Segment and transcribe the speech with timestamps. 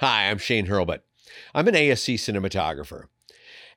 [0.00, 1.00] Hi, I'm Shane Hurlbut.
[1.54, 3.04] I'm an ASC cinematographer,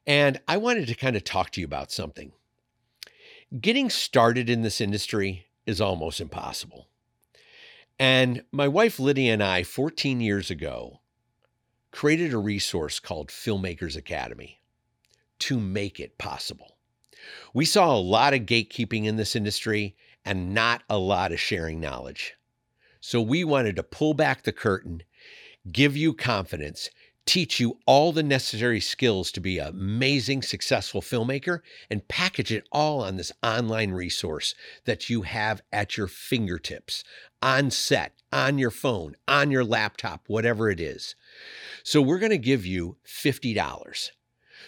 [0.06, 2.34] and I wanted to kind of talk to you about something.
[3.62, 6.90] Getting started in this industry is almost impossible.
[7.98, 11.00] And my wife Lydia and I, 14 years ago,
[11.92, 14.60] created a resource called Filmmakers Academy
[15.40, 16.76] to make it possible.
[17.54, 19.96] We saw a lot of gatekeeping in this industry
[20.26, 22.36] and not a lot of sharing knowledge.
[23.00, 25.04] So we wanted to pull back the curtain,
[25.72, 26.90] give you confidence,
[27.26, 32.64] teach you all the necessary skills to be an amazing, successful filmmaker, and package it
[32.72, 37.04] all on this online resource that you have at your fingertips,
[37.42, 41.16] on set, on your phone, on your laptop, whatever it is.
[41.84, 44.10] So we're going to give you $50.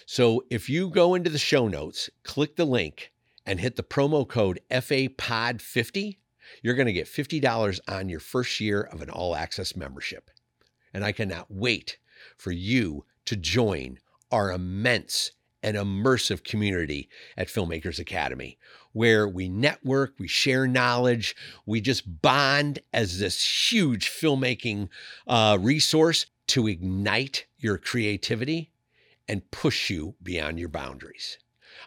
[0.05, 3.12] So if you go into the show notes, click the link,
[3.45, 6.17] and hit the promo code FAPOD50,
[6.62, 10.29] you're going to get $50 on your first year of an all access membership.
[10.93, 11.97] And I cannot wait
[12.37, 13.99] for you to join
[14.31, 15.31] our immense
[15.63, 18.57] and immersive community at Filmmakers Academy,
[18.93, 24.89] where we network, we share knowledge, we just bond as this huge filmmaking
[25.27, 28.71] uh, resource to ignite your creativity
[29.27, 31.37] and push you beyond your boundaries.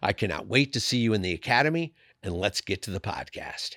[0.02, 3.76] I cannot wait to see you in the Academy, and let's get to the podcast.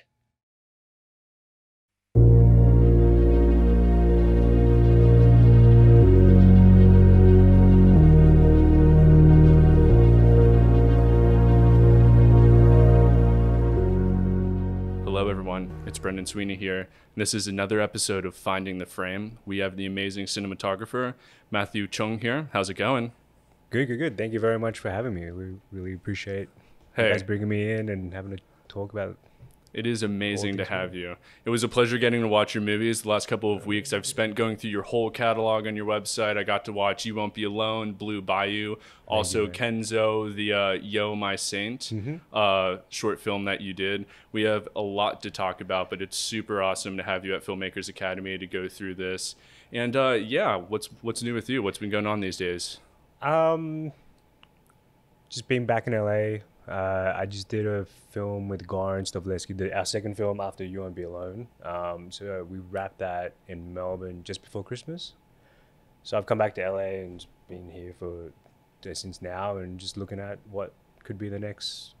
[15.88, 16.86] It's Brendan Sweeney here.
[17.16, 19.38] This is another episode of Finding the Frame.
[19.46, 21.14] We have the amazing cinematographer,
[21.50, 22.50] Matthew Chuang, here.
[22.52, 23.12] How's it going?
[23.70, 24.18] Good, good, good.
[24.18, 25.30] Thank you very much for having me.
[25.30, 26.50] We really appreciate
[26.98, 29.16] you guys bringing me in and having to talk about.
[29.78, 31.14] It is amazing to have you.
[31.44, 33.92] It was a pleasure getting to watch your movies the last couple of weeks.
[33.92, 36.36] I've spent going through your whole catalog on your website.
[36.36, 38.74] I got to watch You Won't Be Alone, Blue Bayou,
[39.06, 41.92] also Kenzo, the uh, Yo My Saint
[42.32, 44.06] uh, short film that you did.
[44.32, 47.46] We have a lot to talk about, but it's super awesome to have you at
[47.46, 49.36] Filmmakers Academy to go through this.
[49.72, 51.62] And uh, yeah, what's what's new with you?
[51.62, 52.80] What's been going on these days?
[53.22, 53.92] Um,
[55.28, 56.38] just being back in LA.
[56.68, 60.80] Uh, I just did a film with Goran Stolevski, the, our second film after You
[60.80, 61.48] Won't Be Alone.
[61.62, 65.14] Um, so we wrapped that in Melbourne just before Christmas.
[66.02, 68.32] So I've come back to LA and been here for
[68.92, 71.94] since now, and just looking at what could be the next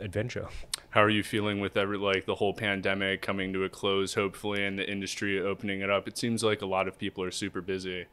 [0.00, 0.48] adventure.
[0.90, 4.64] How are you feeling with every like the whole pandemic coming to a close, hopefully,
[4.64, 6.08] and the industry opening it up?
[6.08, 8.06] It seems like a lot of people are super busy.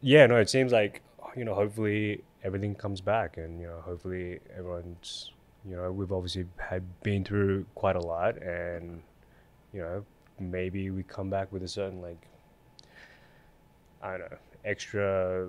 [0.00, 1.02] Yeah, no, it seems like
[1.36, 5.32] you know, hopefully everything comes back, and you know, hopefully everyone's,
[5.68, 9.02] you know, we've obviously had been through quite a lot, and
[9.72, 10.04] you know,
[10.38, 12.26] maybe we come back with a certain like,
[14.02, 15.48] I don't know, extra,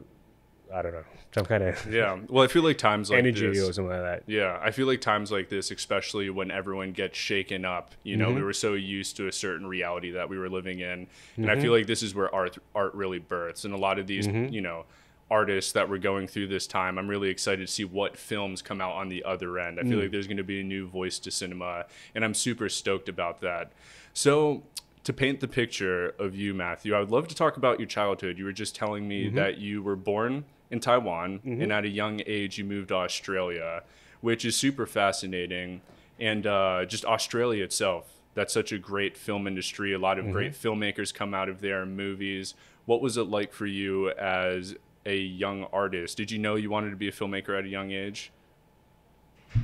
[0.73, 1.03] I don't know,
[1.33, 2.17] some kind of Yeah.
[2.29, 3.69] Well, I feel like times like energy this.
[3.69, 4.23] or something like that.
[4.27, 8.29] Yeah, I feel like times like this, especially when everyone gets shaken up, you know,
[8.29, 8.45] we mm-hmm.
[8.45, 11.61] were so used to a certain reality that we were living in, and I mm-hmm.
[11.61, 14.53] feel like this is where art art really births, and a lot of these, mm-hmm.
[14.53, 14.85] you know,
[15.29, 18.81] artists that were going through this time, I'm really excited to see what films come
[18.81, 19.79] out on the other end.
[19.79, 20.01] I feel mm.
[20.03, 23.41] like there's going to be a new voice to cinema, and I'm super stoked about
[23.41, 23.71] that.
[24.13, 24.63] So.
[25.05, 28.39] To paint the picture of you, Matthew, I would love to talk about your childhood.
[28.39, 29.35] You were just telling me mm-hmm.
[29.35, 31.61] that you were born in Taiwan, mm-hmm.
[31.61, 33.83] and at a young age you moved to Australia,
[34.21, 35.81] which is super fascinating.
[36.19, 39.93] And uh, just Australia itself, that's such a great film industry.
[39.93, 40.33] A lot of mm-hmm.
[40.33, 42.55] great filmmakers come out of there movies.
[42.87, 46.17] What was it like for you as a young artist?
[46.17, 48.31] Did you know you wanted to be a filmmaker at a young age?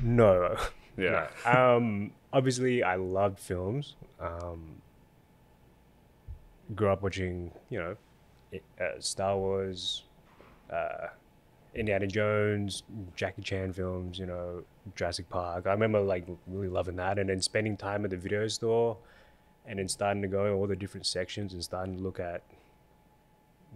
[0.02, 0.56] No,
[0.96, 1.28] Yeah.
[1.44, 3.96] um, obviously I loved films.
[4.20, 4.80] Um,
[6.74, 7.96] grew up watching, you know,
[8.80, 10.04] uh, Star Wars,
[10.72, 11.08] uh,
[11.74, 12.82] Indiana Jones,
[13.16, 14.62] Jackie Chan films, you know,
[14.94, 15.66] Jurassic Park.
[15.66, 18.96] I remember like really loving that, and then spending time at the video store,
[19.66, 22.42] and then starting to go all the different sections and starting to look at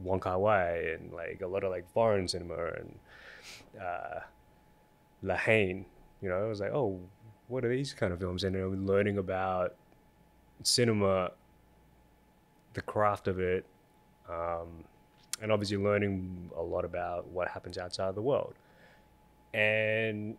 [0.02, 2.98] Wong Kar Wai and like a lot of like foreign cinema and
[3.80, 4.20] uh.
[5.22, 5.84] You
[6.22, 7.00] know, I was like, oh,
[7.48, 8.44] what are these kind of films?
[8.44, 9.74] And then learning about
[10.62, 11.32] cinema,
[12.74, 13.64] the craft of it,
[14.28, 14.84] um,
[15.42, 18.54] and obviously learning a lot about what happens outside of the world.
[19.52, 20.36] And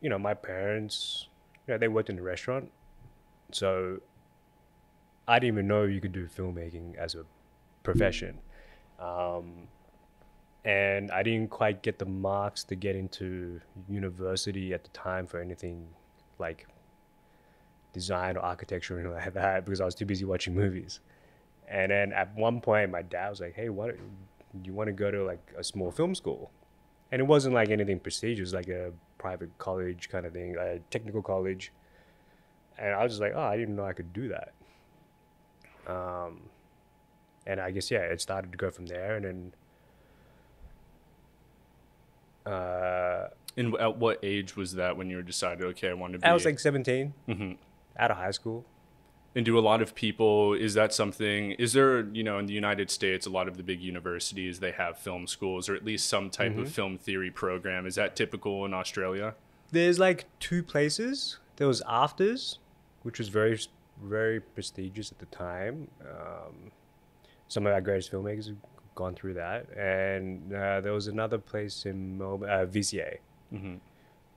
[0.00, 1.28] you know, my parents,
[1.66, 2.70] you know, they worked in a restaurant,
[3.50, 4.00] so
[5.26, 7.24] I didn't even know you could do filmmaking as a
[7.82, 8.38] profession.
[8.98, 9.68] Um,
[10.64, 15.40] and I didn't quite get the marks to get into university at the time for
[15.40, 15.88] anything
[16.38, 16.66] like
[17.92, 21.00] design or architecture or anything like that because I was too busy watching movies.
[21.68, 23.96] And then at one point, my dad was like, "Hey, what?
[24.62, 26.50] You want to go to like a small film school?"
[27.10, 31.22] And it wasn't like anything prestigious, like a private college kind of thing, a technical
[31.22, 31.72] college.
[32.78, 34.52] And I was just like, "Oh, I didn't know I could do that."
[35.86, 36.42] Um,
[37.46, 39.52] and I guess yeah, it started to go from there, and then.
[42.52, 46.24] Uh, and at what age was that when you decided, okay, I want to be?
[46.24, 47.56] I was like 17, Mhm.
[47.98, 48.64] out of high school.
[49.34, 50.52] And do a lot of people?
[50.52, 51.52] Is that something?
[51.52, 54.72] Is there, you know, in the United States, a lot of the big universities they
[54.72, 56.62] have film schools or at least some type Mm-hmm.
[56.62, 57.86] of film theory program.
[57.86, 59.34] Is that typical in Australia?
[59.70, 61.38] There's like two places.
[61.56, 62.58] There was AFTRS,
[63.04, 63.58] which was very,
[64.02, 65.88] very prestigious at the time.
[66.02, 66.72] Um,
[67.52, 68.56] some of our greatest filmmakers have
[68.94, 73.18] gone through that, and uh, there was another place in Melbourne, uh, VCA,
[73.52, 73.78] Mhm.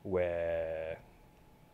[0.03, 0.97] where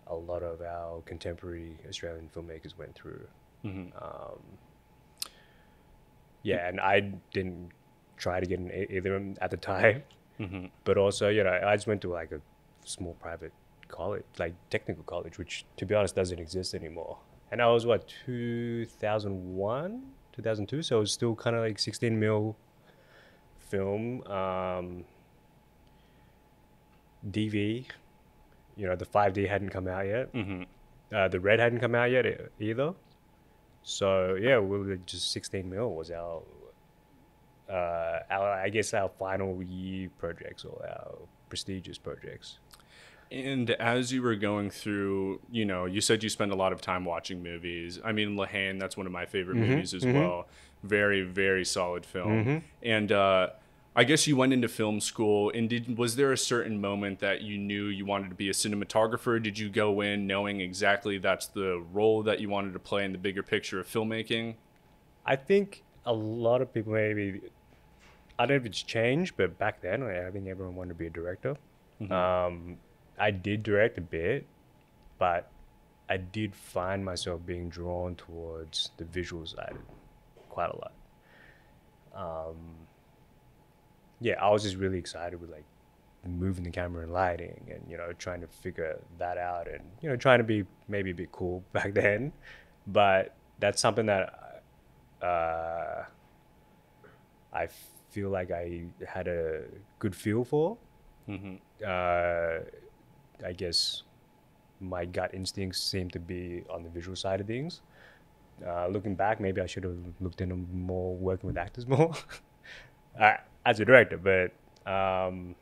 [0.06, 3.26] a lot of our contemporary Australian filmmakers went through.
[3.66, 3.92] Mhm.
[4.00, 4.40] Um,
[6.44, 7.00] yeah, and I
[7.34, 7.72] didn't
[8.18, 10.04] try to get in either of them at the time,
[10.40, 10.70] Mhm.
[10.84, 12.42] but also, you know, I just went to like a
[12.86, 13.54] small private
[13.88, 17.18] college, like technical college, which to be honest doesn't exist anymore.
[17.52, 22.56] And I was what 2001, 2002, so it was still kind of like 16 mil
[23.58, 25.04] film, um,
[27.30, 27.86] DV.
[28.78, 30.32] You know, the 5D hadn't come out yet.
[30.34, 30.66] Mhm.
[31.14, 32.26] Uh, the red hadn't come out yet
[32.60, 32.94] either.
[33.84, 36.42] So yeah, we were just 16 mil was our,
[37.70, 41.18] uh, our I guess our final year projects or our
[41.50, 42.60] prestigious projects.
[43.32, 46.82] And as you were going through, you know, you said you spend a lot of
[46.82, 48.00] time watching movies.
[48.04, 50.48] I mean, La Haine, that's one of my favorite Mm-hmm, movies as well.
[50.84, 52.64] Very, very solid film.
[52.84, 53.52] And uh,
[53.96, 55.50] I guess you went into film school.
[55.56, 58.54] And did was there a certain moment that you knew you wanted to be a
[58.54, 59.42] cinematographer?
[59.42, 63.14] Did you go in knowing exactly that's the role that you wanted to play in
[63.14, 64.56] the bigger picture of filmmaking?
[65.26, 67.42] I think a lot of people maybe
[68.40, 71.08] I don't know if it's changed, but back then I think everyone wanted to be
[71.08, 71.56] a director.
[72.10, 72.78] Um,
[73.22, 74.48] I did direct a bit,
[75.20, 75.52] but
[76.10, 79.76] I did find myself being drawn towards the visual side
[80.50, 80.94] quite a lot.
[82.14, 82.58] Um,
[84.20, 85.66] yeah, I was just really excited with like
[86.26, 90.10] moving the camera and lighting and you know trying to figure that out and you
[90.10, 92.32] know trying to be maybe a bit cool back then
[92.86, 94.62] but that's something that
[95.22, 96.04] uh,
[97.54, 97.68] I
[98.12, 99.62] feel like I had a
[100.00, 100.78] good feel for.
[101.30, 101.56] Mm-hmm.
[101.86, 102.66] Uh,
[103.46, 104.04] I guess
[104.80, 107.82] my gut instincts seem to be on the visual side of things.
[108.66, 112.14] Uh, looking back, maybe I should have looked into more working with actors more
[113.20, 113.34] uh,
[113.66, 114.18] as a director.
[114.18, 114.52] But
[114.92, 115.56] um,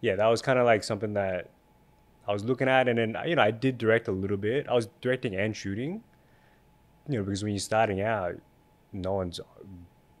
[0.00, 1.50] yeah, that was kind of like something that
[2.28, 4.68] I was looking at, and then you know I did direct a little bit.
[4.68, 6.02] I was directing and shooting,
[7.08, 8.34] you know, because when you're starting out,
[8.92, 9.40] no one's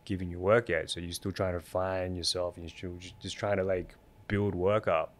[0.04, 3.18] giving you work yet, so you're still trying to find yourself, and you're still just-
[3.20, 3.94] just trying to like
[4.28, 5.12] build work up.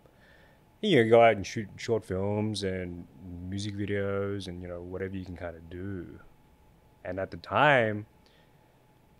[0.82, 3.06] You know, go out and shoot short films and
[3.48, 6.06] music videos, and you know whatever you can kind of do.
[7.04, 8.06] And at the time,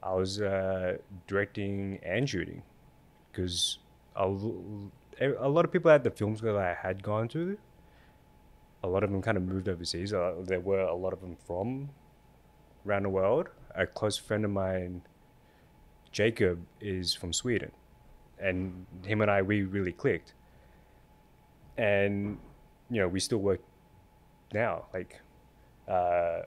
[0.03, 2.63] I was uh, directing and shooting
[3.33, 3.79] because
[4.17, 4.27] a
[5.49, 7.59] lot of people at the film school I had gone to,
[8.83, 10.13] a lot of them kind of moved overseas.
[10.13, 11.91] Uh, there were a lot of them from
[12.87, 13.49] around the world.
[13.75, 15.03] A close friend of mine,
[16.13, 17.73] Jacob, is from Sweden,
[18.39, 20.35] and him and I we really clicked.
[21.79, 22.39] And
[22.91, 23.61] you know we still work
[24.53, 24.87] now.
[24.95, 25.21] Like,
[25.89, 26.43] uh,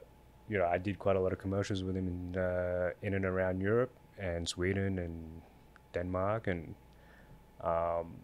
[0.49, 3.25] you know, I did quite a lot of commercials with him in uh, in and
[3.25, 5.41] around Europe and Sweden and
[5.93, 6.75] Denmark and
[7.63, 8.15] um,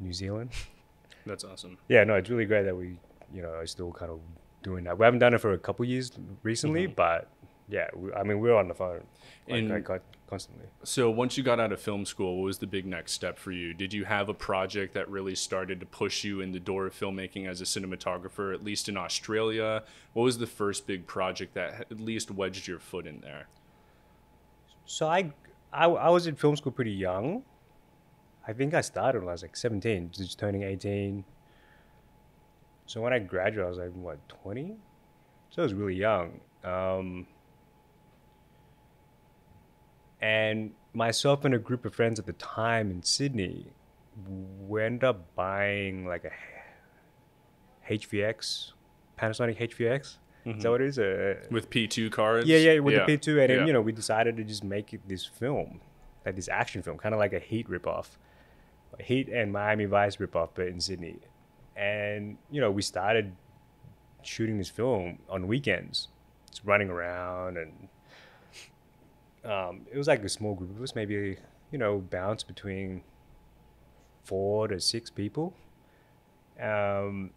[0.00, 0.50] New Zealand.
[1.26, 1.78] That's awesome.
[1.88, 2.96] Yeah, no, it's really great that we,
[3.34, 4.20] you know, are still kind of
[4.62, 4.96] doing that.
[4.98, 6.12] We haven't done it for a couple years
[6.42, 7.28] recently, but
[7.68, 9.02] yeah, we, I mean, we're on the phone
[9.48, 10.66] like, And- like, con- constantly.
[10.82, 13.52] So once you got out of film school, what was the big next step for
[13.52, 13.72] you?
[13.74, 16.98] Did you have a project that really started to push you in the door of
[16.98, 19.82] filmmaking as a cinematographer, at least in Australia?
[20.12, 23.46] What was the first big project that at least wedged your foot in there?
[24.84, 25.32] So I,
[25.72, 27.42] I, I was in film school pretty young.
[28.46, 31.24] I think I started when I was like 17, just turning 18.
[32.86, 34.76] So when I graduated, I was like, what, 20?
[35.50, 36.40] So I was really young.
[36.62, 37.26] Um,
[40.20, 43.66] and myself and a group of friends at the time in Sydney,
[44.66, 48.72] we ended up buying like a HVX,
[49.18, 50.00] Panasonic HVX.
[50.00, 50.70] Is that mm-hmm.
[50.70, 50.98] what it is?
[50.98, 52.46] A, With P2 cards?
[52.46, 53.66] yeah, yeah, with the P2, and then Yeah.
[53.66, 55.80] you know we decided to just make it this film,
[56.24, 58.16] like this action film, kind of like a Heat ripoff,
[59.00, 61.18] Heat and Miami Vice ripoff, but in Sydney.
[61.76, 63.34] And you know we started
[64.22, 66.08] shooting this film on weekends,
[66.48, 67.88] it's running around and
[69.46, 71.38] um, it was like a small group It was maybe
[71.70, 73.02] you know, bounce between
[74.24, 75.54] four to six people.
[76.60, 77.30] Um,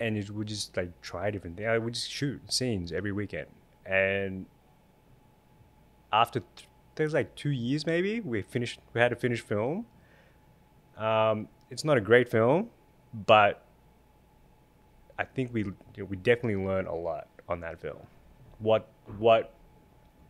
[0.00, 1.82] and it, we just like try different things.
[1.82, 3.46] We just shoot scenes every weekend.
[3.86, 4.46] And
[6.12, 8.80] after th- there's like two years maybe, we finished.
[8.92, 9.86] We had a finished film.
[10.96, 12.70] Um, it's not a great film,
[13.12, 13.64] but
[15.18, 15.64] I think we
[15.96, 17.98] we definitely learned a lot on that film.
[18.58, 19.52] What what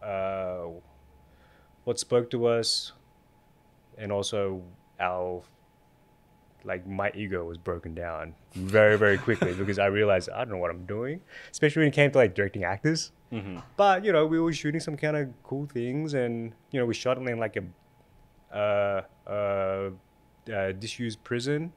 [0.05, 0.67] uh,
[1.85, 2.93] what spoke to us,
[3.99, 4.63] and also
[5.01, 5.43] our
[6.65, 10.59] like my ego was broken down very very quickly because I realized I don't know
[10.59, 11.21] what I'm doing,
[11.51, 13.13] especially when it came to like directing actors.
[13.33, 13.59] Mm-hmm.
[13.77, 16.95] But you know we were shooting some kind of cool things, and you know we
[16.95, 19.91] shot in like a uh, uh,
[20.53, 21.73] uh, disused prison.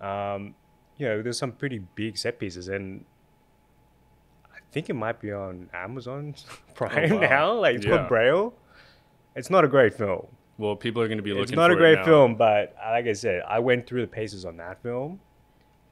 [0.00, 0.54] Um,
[0.96, 3.04] you know there's some pretty big set pieces, and
[4.72, 6.34] think it might be on Amazon
[6.74, 7.20] Prime oh, wow.
[7.20, 7.52] now.
[7.54, 7.96] Like it's yeah.
[7.96, 8.54] called Braille.
[9.34, 10.26] It's not a great film.
[10.58, 11.44] Well, people are going to be looking.
[11.44, 14.56] It's not a great film, but like I said, I went through the paces on
[14.56, 15.20] that film,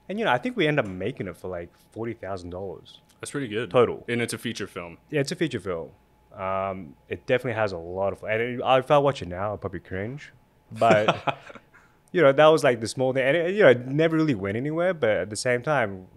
[0.08, 3.00] and you know, I think we end up making it for like forty thousand dollars.
[3.20, 4.98] That's pretty good total, and it's a feature film.
[5.10, 5.90] Yeah, it's a feature film.
[6.34, 8.24] Um, it definitely has a lot of.
[8.24, 10.32] And it, if I watch it now, I'll probably cringe,
[10.72, 11.38] but
[12.12, 14.34] you know, that was like the small thing, and it, you know, it never really
[14.34, 14.94] went anywhere.
[14.94, 16.08] But at the same time,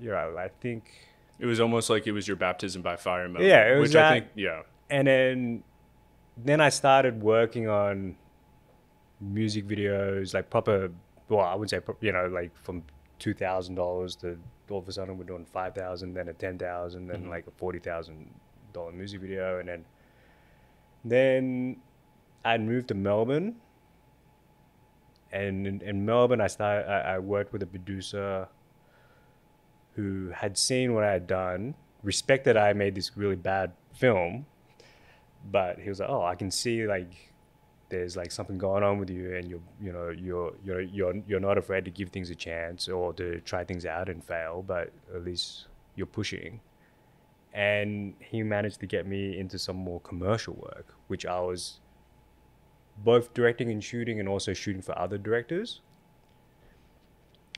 [0.00, 1.07] you know, I think
[1.38, 3.44] it was almost like it was your baptism by fire moment.
[3.44, 4.30] Yeah, it was which that, I think.
[4.34, 5.64] Yeah, and then
[6.36, 8.16] then I started working on
[9.20, 10.90] music videos, like proper.
[11.28, 12.82] Well, I would say you know like from
[13.18, 14.38] two thousand dollars to
[14.70, 17.30] all of a sudden we're doing five thousand, then a ten thousand, then mm-hmm.
[17.30, 18.28] like a forty thousand
[18.72, 19.84] dollar music video, and then
[21.04, 21.76] then
[22.44, 23.56] I moved to Melbourne.
[25.30, 26.88] And in, in Melbourne, I started.
[26.90, 28.48] I, I worked with a producer
[29.98, 31.74] who had seen what I had done,
[32.04, 34.46] respected I made this really bad film,
[35.50, 37.32] but he was like, "Oh, I can see like
[37.88, 41.40] there's like something going on with you, and you're you know you're you're you're you're
[41.40, 44.92] not afraid to give things a chance or to try things out and fail, but
[45.12, 46.60] at least you're pushing."
[47.52, 51.80] And he managed to get me into some more commercial work, which I was
[52.98, 55.80] both directing and shooting, and also shooting for other directors.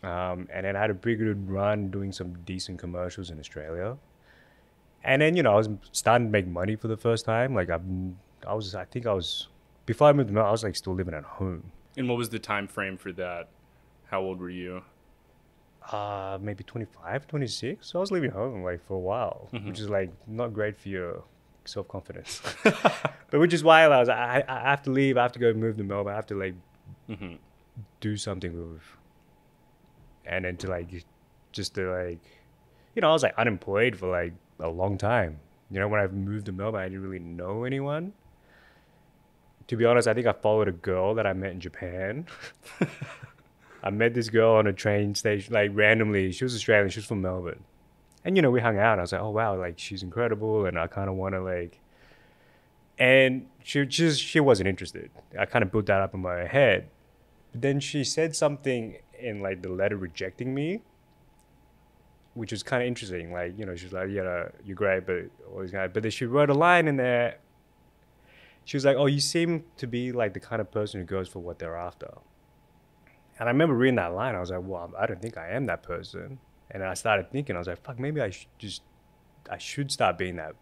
[0.03, 3.99] Um, and then I had a pretty good run doing some decent commercials in Australia
[5.05, 7.55] and then you know I was starting to make money for the first time.
[7.55, 7.79] Like I,
[8.47, 9.49] I was I think I was
[9.87, 11.73] before I moved to Melbourne, I was like still living at home.
[11.97, 13.49] And what was the time frame for that?
[14.11, 14.83] How old were you?
[15.91, 17.87] Uh, maybe 25, 26.
[17.87, 19.69] So I was living home like for a while, mm-hmm.
[19.69, 21.23] which is like not great for your
[21.65, 22.43] self confidence.
[22.63, 25.17] but which is why I was I, I have to leave.
[25.17, 26.13] I have to go move to Melbourne.
[26.13, 26.55] I have to like
[27.09, 27.35] mm-hmm.
[28.01, 28.83] do something with,
[30.31, 31.05] and then to like
[31.53, 32.21] just to like,
[32.95, 35.39] you know, I was like unemployed for like a long time.
[35.71, 38.13] You know, when I moved to Melbourne, I didn't really know anyone.
[39.67, 42.27] To be honest, I think I followed a girl that I met in Japan.
[43.83, 46.33] I met this girl on a train station, like randomly.
[46.33, 46.91] She was Australian.
[46.91, 47.63] She was from Melbourne,
[48.25, 48.93] and you know, we hung out.
[48.93, 51.41] And I was like, oh wow, like she's incredible, and I kind of want to
[51.41, 51.81] like.
[52.99, 55.11] And she just she wasn't interested.
[55.39, 56.89] I kind of built that up in my head.
[57.53, 60.83] But then she said something in like the letter rejecting me
[62.35, 63.33] which was kind of interesting.
[63.33, 65.91] Like, you know, she's like, yeah, you're great, but all these guys.
[65.93, 67.39] But then she wrote a line in there.
[68.65, 71.29] She was like, oh, you seem to be like the kind of person who goes
[71.29, 72.13] for what they're after.
[73.39, 74.35] And I remember reading that line.
[74.35, 76.39] I was like, well, I don't think I am that person.
[76.71, 78.83] And I started thinking, I was like, fuck, maybe I should just,
[79.51, 80.55] I should start being that.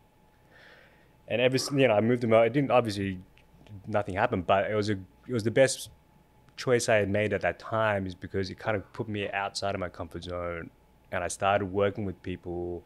[1.27, 2.47] And ever, you know, I moved them out.
[2.47, 3.19] It didn't obviously,
[3.87, 5.91] nothing happened, but it was a, it was the best
[6.59, 9.75] choice I had made at that time, is because it kind of put me outside
[9.75, 10.71] of my comfort zone
[11.12, 12.83] and I started working with people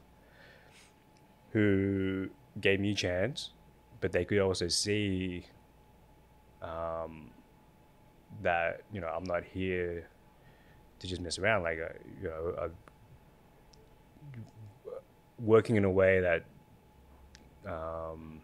[1.50, 2.28] who
[2.60, 3.50] gave me a chance,
[4.00, 5.44] but they could also see
[6.62, 7.30] um,
[8.42, 10.08] that you know I'm not here
[11.00, 11.64] to just mess around.
[11.64, 12.68] Like uh, you know, uh,
[15.38, 16.44] working in a way that
[17.66, 18.40] um,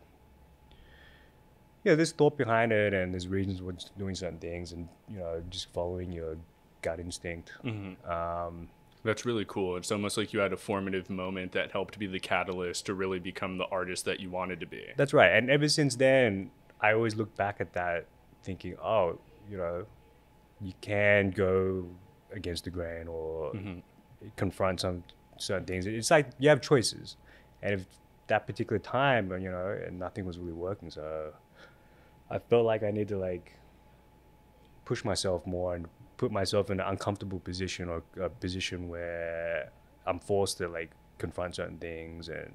[1.85, 5.43] yeah, there's thought behind it, and there's reasons for doing certain things, and you know,
[5.51, 6.37] just following your
[6.83, 7.53] gut instinct.
[7.65, 8.11] Mm-hmm.
[8.11, 8.69] Um,
[9.05, 9.77] that's really cool.
[9.77, 13.19] It's almost like you had a formative moment that helped be the catalyst to really
[13.19, 14.85] become the artist that you wanted to be.
[14.97, 15.33] That's right.
[15.33, 18.07] And ever since then, I always look back at that
[18.43, 19.19] thinking, oh,
[19.51, 19.87] you know,
[20.61, 21.87] you can go
[22.33, 23.79] against the grain or mm-hmm.
[24.37, 25.05] confront some
[25.39, 25.87] certain things.
[25.87, 27.17] It's like you have choices.
[27.63, 27.87] And if
[28.27, 31.33] that particular time, you know, and nothing was really working, so
[32.31, 33.55] I felt like I need to like
[34.85, 39.71] push myself more and put myself in an uncomfortable position or a position where
[40.07, 42.53] I'm forced to like confront certain things and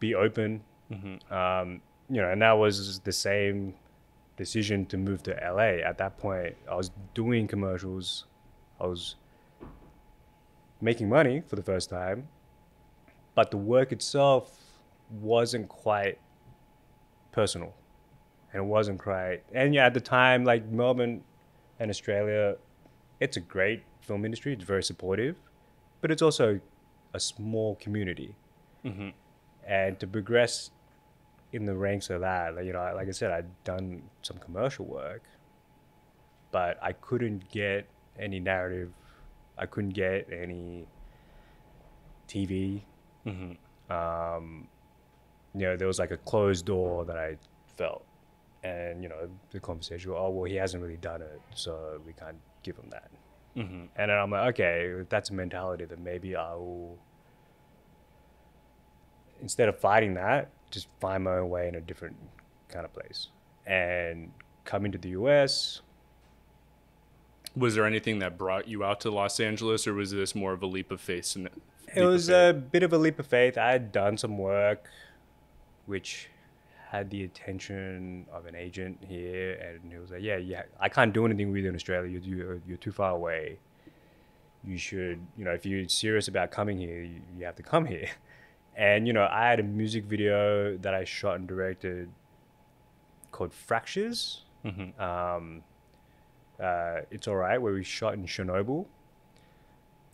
[0.00, 0.62] be open.
[0.90, 1.32] Mm-hmm.
[1.32, 3.74] Um, you know, and that was the same
[4.36, 5.84] decision to move to LA.
[5.86, 8.24] At that point, I was doing commercials.
[8.80, 9.16] I was
[10.80, 12.28] making money for the first time,
[13.34, 14.58] but the work itself
[15.10, 16.18] wasn't quite
[17.32, 17.74] personal,
[18.52, 19.42] and it wasn't quite.
[19.52, 21.22] And yeah, at the time, like Melbourne
[21.78, 22.56] and Australia,
[23.20, 24.52] it's a great film industry.
[24.52, 25.36] It's very supportive,
[26.00, 26.60] but it's also
[27.14, 28.34] a small community.
[28.84, 29.10] Mm-hmm.
[29.66, 30.70] And to progress
[31.52, 34.84] in the ranks of that, like, you know, like I said, I'd done some commercial
[34.84, 35.22] work,
[36.50, 37.86] but I couldn't get
[38.18, 38.92] any narrative.
[39.58, 40.86] I couldn't get any
[42.28, 42.82] TV.
[43.26, 43.92] Mm-hmm.
[43.92, 44.68] Um,
[45.54, 47.36] you know, there was like a closed door that I
[47.76, 48.04] felt.
[48.64, 52.38] And, you know, the conversation, oh, well, he hasn't really done it, so we can't
[52.62, 53.10] give him that.
[53.56, 53.84] Mm-hmm.
[53.96, 56.98] And then I'm like, okay, if that's a mentality, then maybe I will,
[59.40, 62.16] instead of fighting that, just find my own way in a different
[62.68, 63.28] kind of place.
[63.66, 64.32] And
[64.64, 65.80] coming to the US.
[67.56, 70.62] Was there anything that brought you out to Los Angeles, or was this more of
[70.62, 71.36] a leap of faith?
[71.94, 73.56] it was a bit of a leap of faith.
[73.56, 74.88] I had done some work
[75.86, 76.28] which
[76.90, 81.12] had the attention of an agent here, and he was like, "Yeah, yeah, I can't
[81.12, 82.18] do anything with you in Australia.
[82.18, 83.58] You're you're too far away.
[84.64, 87.86] You should, you know, if you're serious about coming here, you, you have to come
[87.86, 88.08] here."
[88.78, 92.08] And you know, I had a music video that I shot and directed
[93.32, 94.44] called Fractures.
[94.64, 95.02] Mm-hmm.
[95.02, 95.62] Um,
[96.62, 98.86] uh, it's all right, where we shot in Chernobyl.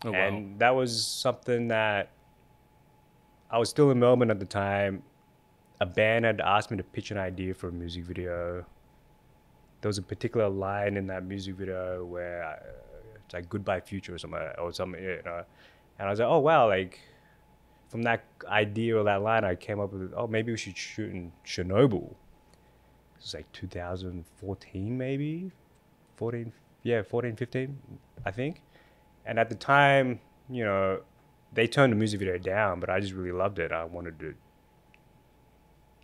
[0.07, 0.17] Oh, wow.
[0.17, 2.09] And that was something that
[3.51, 5.03] I was still in Melbourne at the time
[5.85, 8.65] a band had asked me to pitch an idea for a music video.
[9.81, 12.55] There was a particular line in that music video where I,
[13.23, 15.43] it's like "Goodbye Future" or something, or something, you know.
[15.99, 17.01] And I was like, oh wow, like
[17.91, 21.11] from that idea or that line, I came up with, oh maybe we should shoot
[21.13, 22.11] in Chernobyl.
[22.13, 25.53] It was like 2014, maybe
[26.17, 26.51] 14,
[26.83, 27.79] yeah, 14, 15,
[28.25, 28.63] I think.
[29.27, 31.01] And at the time, you know,
[31.53, 33.71] they turned the music video down, but I just really loved it.
[33.71, 34.35] I wanted to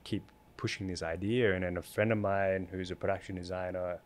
[0.05, 0.23] keep
[0.57, 1.55] pushing this idea.
[1.55, 3.99] And then a friend of mine who's a production designer,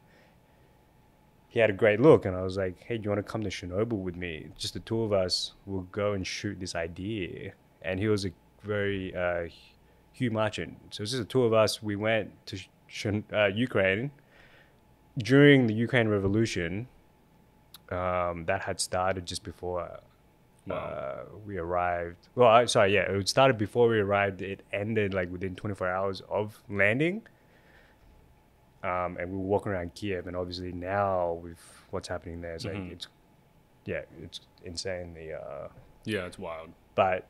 [1.49, 3.43] he had a great look, and I was like, "Hey, do you want to come
[3.43, 4.49] to Chernobyl with me?
[4.59, 5.55] Just the two of us.
[5.67, 7.53] We'll go and shoot this idea."
[7.83, 9.49] And he was a very uh,
[10.13, 10.77] Hugh Marchant.
[10.91, 11.83] So it's just the two of us.
[11.83, 14.11] We went to uh, Ukraine
[15.19, 16.89] during the Ukraine Revolution.
[17.91, 20.01] Um, that had started just before
[20.67, 20.77] Wow.
[20.77, 22.29] Uh, we arrived.
[22.35, 24.41] Well, I, sorry, yeah, it started before we arrived.
[24.41, 27.23] It ended like within 24 hours of landing.
[28.83, 31.59] Um, and we were walking around Kiev, and obviously now with
[31.91, 32.83] what's happening there, it's mm-hmm.
[32.83, 33.09] like it's,
[33.87, 35.15] yeah, it's insane.
[35.15, 35.69] The uh,
[36.05, 36.71] yeah, it's wild.
[36.95, 37.27] But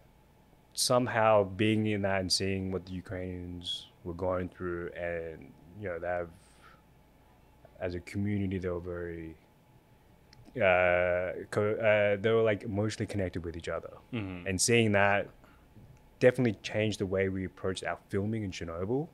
[0.72, 6.00] somehow being in that and seeing what the Ukrainians were going through, and you know,
[6.00, 6.28] they have
[7.80, 9.36] as a community, they were very
[10.56, 14.46] uh, co- uh, they were like emotionally connected with each other, mm-hmm.
[14.46, 15.28] and seeing that
[16.20, 19.08] definitely changed the way we approached our filming in Chernobyl.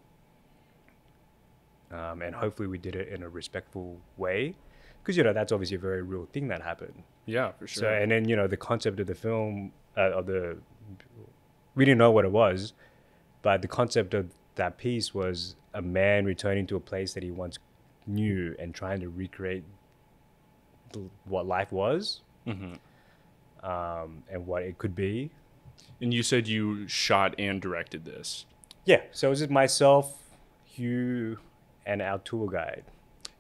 [1.90, 4.55] Um, and hopefully we did it in a respectful way,
[5.03, 7.03] because you know that's obviously a very real thing that happened.
[7.26, 7.83] Yeah, for sure.
[7.83, 10.59] So and then you know the concept of the film uh, of the
[11.74, 12.74] we didn't know what it was,
[13.42, 17.31] but the concept of that piece was a man returning to a place that he
[17.31, 17.59] once
[18.07, 19.64] knew and trying to recreate
[21.24, 22.74] what life was mm-hmm.
[23.68, 25.31] um, and what it could be.
[26.00, 28.46] And you said you shot and directed this.
[28.85, 30.16] Yeah, so it was just myself,
[30.64, 31.38] Hugh,
[31.87, 32.85] and our tour guide.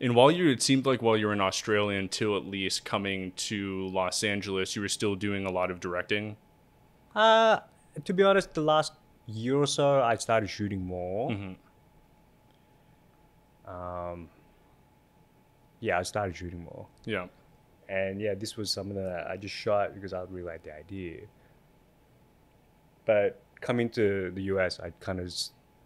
[0.00, 3.32] And while you, it seemed like while you were in Australia until at least coming
[3.32, 6.36] to Los Angeles, you were still doing a lot of directing.
[7.14, 7.58] Uh,
[8.04, 8.92] to be honest, the last
[9.26, 11.30] year or so, I started shooting more.
[11.30, 11.52] Mm-hmm.
[13.70, 14.28] Um,
[15.80, 16.86] yeah, I started shooting more.
[17.04, 17.26] Yeah.
[17.90, 21.22] And yeah, this was something that I just shot because I really liked the idea.
[23.04, 25.34] But coming to the US, I kind of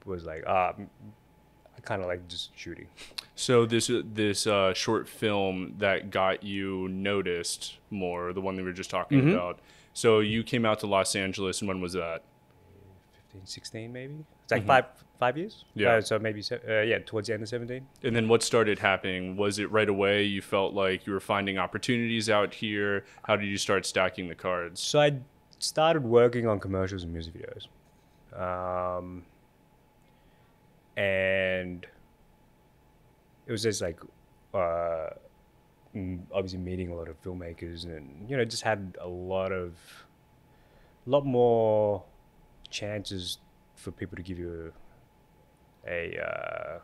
[0.05, 2.89] was like, ah, I kind of like just shooting.
[3.37, 8.69] So this this uh, short film that got you noticed more, the one that we
[8.69, 9.31] were just talking mm-hmm.
[9.31, 9.61] about.
[9.95, 12.23] So you came out to Los Angeles, and when was that?
[13.33, 14.25] 15, 16 maybe.
[14.43, 14.69] It's like mm-hmm.
[14.69, 15.65] five five years.
[15.75, 15.95] Yeah.
[15.95, 17.87] Uh, so maybe uh, yeah, towards the end of seventeen.
[18.03, 19.37] And then what started happening?
[19.37, 20.23] Was it right away?
[20.25, 23.05] You felt like you were finding opportunities out here.
[23.23, 24.81] How did you start stacking the cards?
[24.81, 25.19] So I
[25.59, 29.25] started working on commercials and music videos, um,
[30.97, 31.87] and
[33.47, 34.01] it was just like.
[34.53, 35.11] Uh,
[36.33, 39.75] obviously meeting a lot of filmmakers and you know just had a lot of
[41.07, 42.03] a lot more
[42.71, 43.39] chances
[43.77, 44.84] for people to give you a
[45.87, 46.79] uh,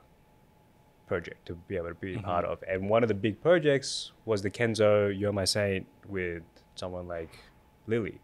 [1.11, 2.25] project to be able to be mm-hmm.
[2.25, 2.63] part of.
[2.69, 6.43] And one of the big projects was the Kenzo You're My Saint with
[6.77, 7.33] someone like
[7.87, 8.21] Lily,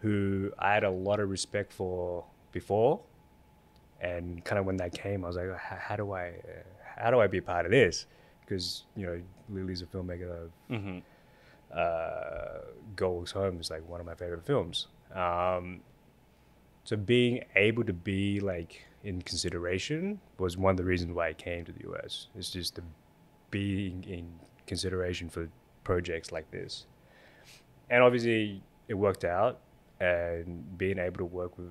[0.00, 3.00] who I had a lot of respect for before.
[4.00, 6.34] And kind of when that came, I was like, how do I,
[6.96, 8.06] how do I be part of this?
[8.40, 10.50] Because you know, Lily's a filmmaker.
[10.70, 10.98] Mm-hmm.
[11.74, 12.60] Uh,
[13.00, 14.88] Walks Home is like one of my favorite films.
[15.14, 15.80] Um,
[16.84, 21.32] so being able to be like in consideration was one of the reasons why I
[21.32, 22.28] came to the US.
[22.34, 22.82] It's just to
[23.50, 24.28] being in
[24.66, 25.48] consideration for
[25.84, 26.86] projects like this.
[27.88, 29.60] And obviously it worked out
[30.00, 31.70] and being able to work with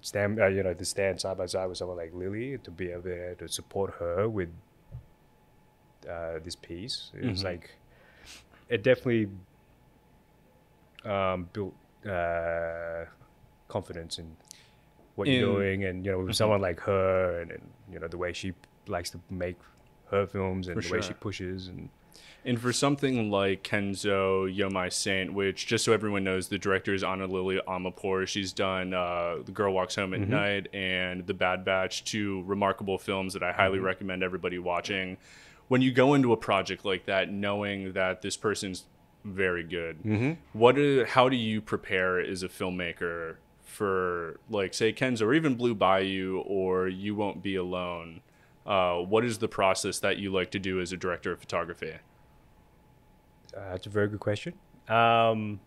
[0.00, 2.90] stand uh, you know to stand side by side with someone like Lily to be
[2.90, 3.02] able
[3.36, 4.48] to support her with
[6.08, 7.46] uh, this piece it's mm-hmm.
[7.46, 7.70] like
[8.68, 9.28] it definitely
[11.04, 11.74] um, built
[12.08, 13.04] uh,
[13.66, 14.36] confidence in
[15.18, 16.32] what you're doing, and you know, with mm-hmm.
[16.32, 18.54] someone like her, and, and, you know, the way she
[18.86, 19.56] likes to make
[20.10, 20.98] her films and the sure.
[20.98, 21.88] way she pushes and.
[22.44, 26.94] And for something like Kenzo You're My Saint, which just so everyone knows, the director
[26.94, 28.26] is Ana Lily Amirpour.
[28.26, 30.30] She's done uh, The Girl Walks Home at mm-hmm.
[30.30, 33.86] Night and The Bad Batch, two remarkable films that I highly mm-hmm.
[33.86, 35.18] recommend everybody watching.
[35.66, 38.84] When you go into a project like that, knowing that this person's
[39.24, 40.32] very good, mm-hmm.
[40.52, 40.78] what?
[40.78, 43.36] Are, how do you prepare as a filmmaker
[43.78, 48.22] for like say Kenzo or even Blue Bayou or You Won't Be Alone?
[48.66, 51.92] Uh, what is the process that you like to do as a director of photography?
[53.56, 54.54] Uh, that's a very good question.
[54.88, 55.60] Um,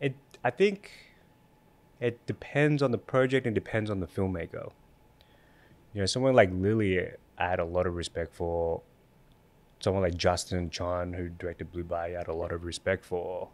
[0.00, 0.92] it I think
[1.98, 4.70] it depends on the project and depends on the filmmaker.
[5.92, 8.82] You know, someone like Lily, I had a lot of respect for.
[9.80, 13.48] Someone like Justin Chon, who directed Blue Bayou, I had a lot of respect for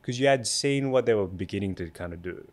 [0.00, 2.46] because you had seen what they were beginning to kind of do,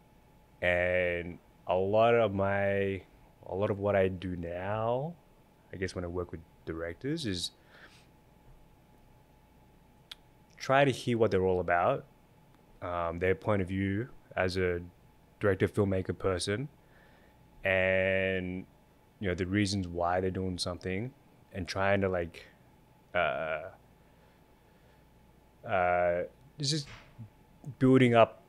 [0.62, 3.02] and a lot of my,
[3.46, 5.14] a lot of what I do now,
[5.74, 7.52] I guess when I work with directors is
[10.58, 12.06] try to hear what they're all about,
[12.82, 14.82] um, their point of view as a
[15.40, 16.68] director, filmmaker person,
[17.64, 18.66] and
[19.20, 21.12] you know the reasons why they're doing something,
[21.54, 22.46] and trying to like,
[23.16, 23.64] uh,
[25.68, 26.24] uh,
[26.60, 26.88] just
[27.80, 28.42] building up.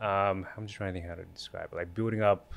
[0.00, 1.76] Um, I'm just trying to think how to describe it.
[1.76, 2.52] Like building up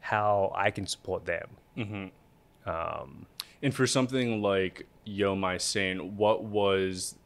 [0.00, 1.48] how I can support them.
[1.78, 2.68] Mm-hmm.
[2.68, 3.26] Um,
[3.62, 7.16] and for something like Yo My Saint, what was,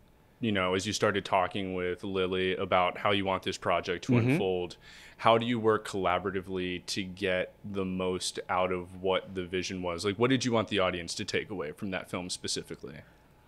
[0.41, 4.13] you know, as you started talking with Lily about how you want this project to
[4.13, 4.31] mm-hmm.
[4.31, 4.77] unfold,
[5.17, 10.05] how do you work collaboratively to get the most out of what the vision was?
[10.05, 12.97] Like, what did you want the audience to take away from that film specifically?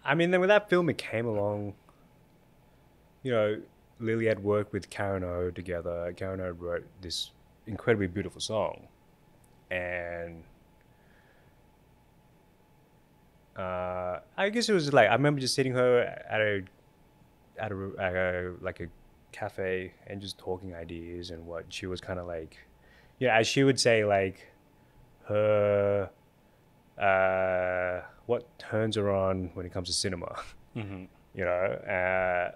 [0.05, 1.75] I mean, then with that film it came along,
[3.23, 3.61] you know,
[4.01, 6.13] Lily had worked with Karen O together.
[6.17, 7.33] Karen O wrote this
[7.67, 8.87] incredibly beautiful song,
[9.71, 10.43] and
[13.57, 16.63] uh, I guess it was like I remember just sitting her at a
[17.59, 18.87] at a, at a like a
[19.33, 22.57] cafe and just talking ideas and what she was kind of like,
[23.19, 24.47] you know, as she would say like
[25.27, 26.09] her
[26.99, 30.41] uh, what turns her on when it comes to cinema,
[30.77, 31.05] mm-hmm.
[31.35, 31.51] you know.
[31.51, 32.53] Uh,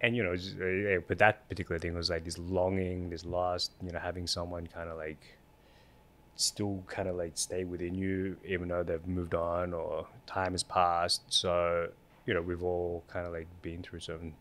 [0.00, 3.90] and you know, uh, but that particular thing was like this longing, this lost, you
[3.90, 5.38] know, having someone kind of like
[6.36, 10.62] still kind of like stay within you, even though they've moved on or time has
[10.62, 11.22] passed.
[11.28, 11.88] So,
[12.26, 14.34] you know, we've all kind of like been through some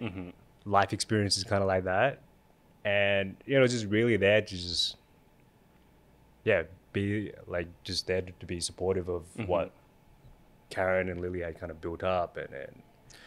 [0.00, 0.30] mm-hmm.
[0.64, 2.18] life experiences kind of like that.
[2.84, 4.96] And, you know, just really there to just,
[6.44, 9.46] yeah, be like just there to be supportive of mm-hmm.
[9.46, 9.70] what
[10.70, 12.82] Karen and Lily had kind of built up and, and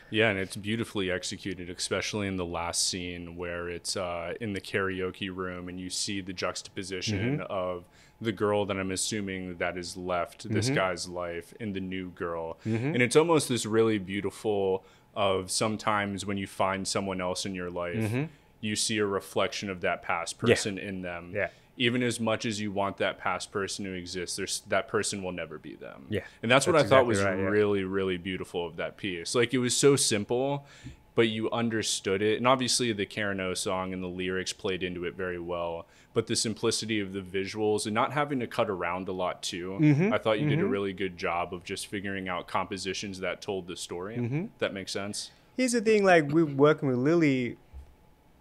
[0.09, 4.61] yeah, and it's beautifully executed, especially in the last scene where it's uh, in the
[4.61, 7.51] karaoke room and you see the juxtaposition mm-hmm.
[7.51, 7.85] of
[8.19, 10.53] the girl that I'm assuming that is left mm-hmm.
[10.55, 12.57] this guy's life and the new girl.
[12.65, 12.93] Mm-hmm.
[12.93, 14.83] And it's almost this really beautiful
[15.15, 18.25] of sometimes when you find someone else in your life, mm-hmm.
[18.61, 20.83] you see a reflection of that past person yeah.
[20.83, 21.31] in them.
[21.35, 25.23] Yeah even as much as you want that past person to exist, there's that person
[25.23, 26.07] will never be them.
[26.09, 26.21] Yeah.
[26.41, 27.85] And that's what that's I thought was right, really, yeah.
[27.87, 29.35] really beautiful of that piece.
[29.35, 30.65] Like it was so simple,
[31.13, 32.37] but you understood it.
[32.37, 35.85] And obviously the Karen O song and the lyrics played into it very well.
[36.13, 39.77] But the simplicity of the visuals and not having to cut around a lot too.
[39.79, 40.13] Mm-hmm.
[40.13, 40.49] I thought you mm-hmm.
[40.49, 40.71] did a mm-hmm.
[40.71, 44.17] really good job of just figuring out compositions that told the story.
[44.17, 44.45] Mm-hmm.
[44.57, 45.29] That makes sense.
[45.55, 47.57] Here's the thing, like we're working with Lily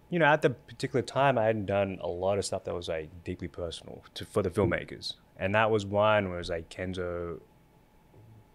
[0.09, 2.87] you know, at the particular time, I hadn't done a lot of stuff that was
[2.87, 4.61] like deeply personal to, for the hmm.
[4.61, 7.39] filmmakers, and that was one where it was like Kenzo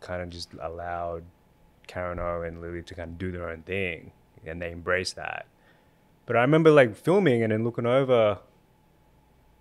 [0.00, 1.24] kind of just allowed
[1.86, 4.12] Karen O and Lily to kind of do their own thing,
[4.46, 5.46] and they embraced that.
[6.24, 8.38] But I remember like filming and then looking over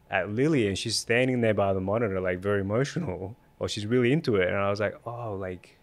[0.09, 4.13] at Lily, and she's standing there by the monitor, like very emotional, or she's really
[4.13, 5.77] into it, and I was like, oh, like.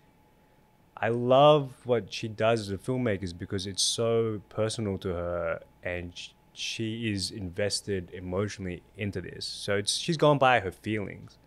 [1.01, 5.63] I love what she does as a filmmaker because it's so personal to her,
[5.97, 6.13] and
[6.53, 9.47] she is invested emotionally into this.
[9.47, 11.39] So it's she's gone by her feelings.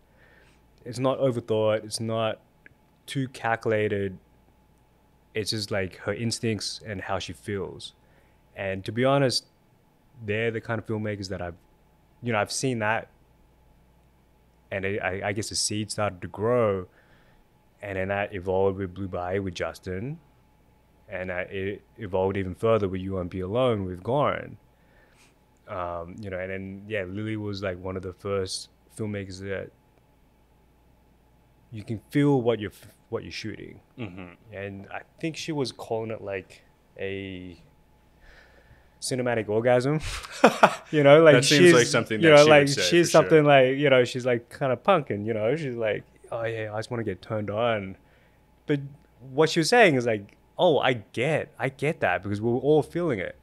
[0.86, 1.84] It's not overthought.
[1.84, 2.40] It's not
[3.06, 4.18] too calculated.
[5.34, 7.94] It's just like her instincts and how she feels.
[8.56, 9.46] And to be honest,
[10.26, 11.56] they're the kind of filmmakers that I've,
[12.22, 13.10] you know, I've seen that,
[14.72, 16.88] and it, I, I guess the seed started to grow,
[17.82, 20.20] and then that evolved with Blue Bayou with Justin,
[21.12, 24.56] and that it evolved even further with You Won't Be Alone with Goran
[25.72, 29.72] um, you know, and then yeah, Lily was like one of the first filmmakers that
[31.72, 32.74] you can feel what you're
[33.10, 34.34] what you're shooting, mm-hmm.
[34.54, 36.64] and I think she was calling it like
[37.00, 37.58] a
[39.00, 40.02] cinematic orgasm.
[40.92, 43.44] you know, like that seems like something you know, like she's something sure.
[43.44, 45.26] like you know, she's like kind of punking.
[45.26, 47.96] You know, she's like, oh yeah, I just want to get turned on.
[48.66, 48.82] But
[49.32, 52.84] what she was saying is like, oh, I get, I get that because we're all
[52.84, 53.36] feeling it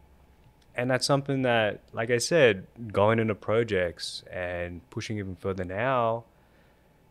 [0.78, 6.24] and that's something that, like I said, going into projects and pushing even further now,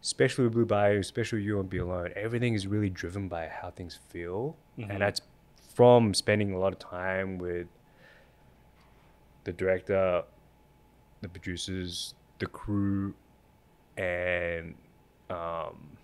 [0.02, 3.72] especially with Blue Bayou, especially You Won't Be Alone, everything is really driven by how
[3.72, 4.56] things feel.
[4.80, 4.90] Mm-hmm.
[4.90, 5.20] And that's
[5.76, 7.68] from spending a lot of time with
[9.44, 10.24] the director,
[11.22, 13.14] the producers, the crew,
[13.98, 14.76] and
[15.30, 15.98] um,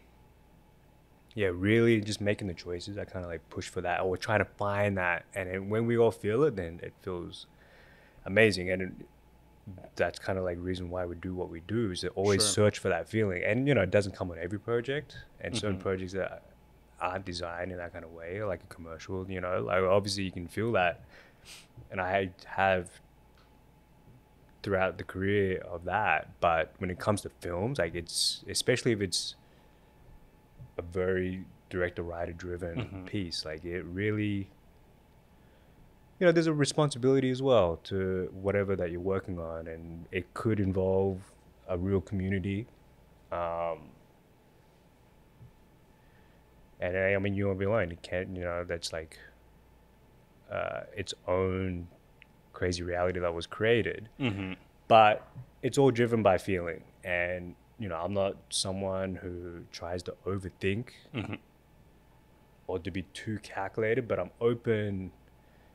[1.36, 2.98] yeah, really just making the choices.
[2.98, 5.88] I kind of like push for that, or trying to find that, and then when
[5.88, 7.48] we all feel it, then it feels
[8.26, 8.70] amazing.
[8.70, 9.04] And
[9.96, 12.52] that's kind of like reason why we do what we do is to always sure.
[12.52, 13.44] search for that feeling.
[13.44, 15.60] And you know, it doesn't come on every project, and mm-hmm.
[15.60, 16.44] certain projects that
[17.02, 19.30] aren't designed in that kind of way, like a commercial.
[19.30, 21.02] You know, like obviously you can feel that,
[21.90, 22.90] and I have
[24.62, 26.30] throughout the career of that.
[26.40, 29.36] But when it comes to films, like it's especially if it's
[30.78, 33.06] a very director writer driven mm-hmm.
[33.06, 34.50] piece, like it really
[36.20, 40.34] you know, there's a responsibility as well to whatever that you're working on, and it
[40.34, 41.20] could involve
[41.68, 42.68] a real community.
[43.32, 43.80] Um,
[46.80, 47.92] and I mean, you won't be alone.
[47.92, 49.18] It can't, you know, that's like
[50.52, 51.88] uh, its own
[52.54, 54.08] crazy reality that was created.
[54.20, 54.54] Mm-hmm.
[54.88, 55.28] But
[55.62, 56.84] it's all driven by feeling.
[57.04, 61.34] And, you know, I'm not someone who tries to overthink mm-hmm.
[62.66, 65.12] or to be too calculated, but I'm open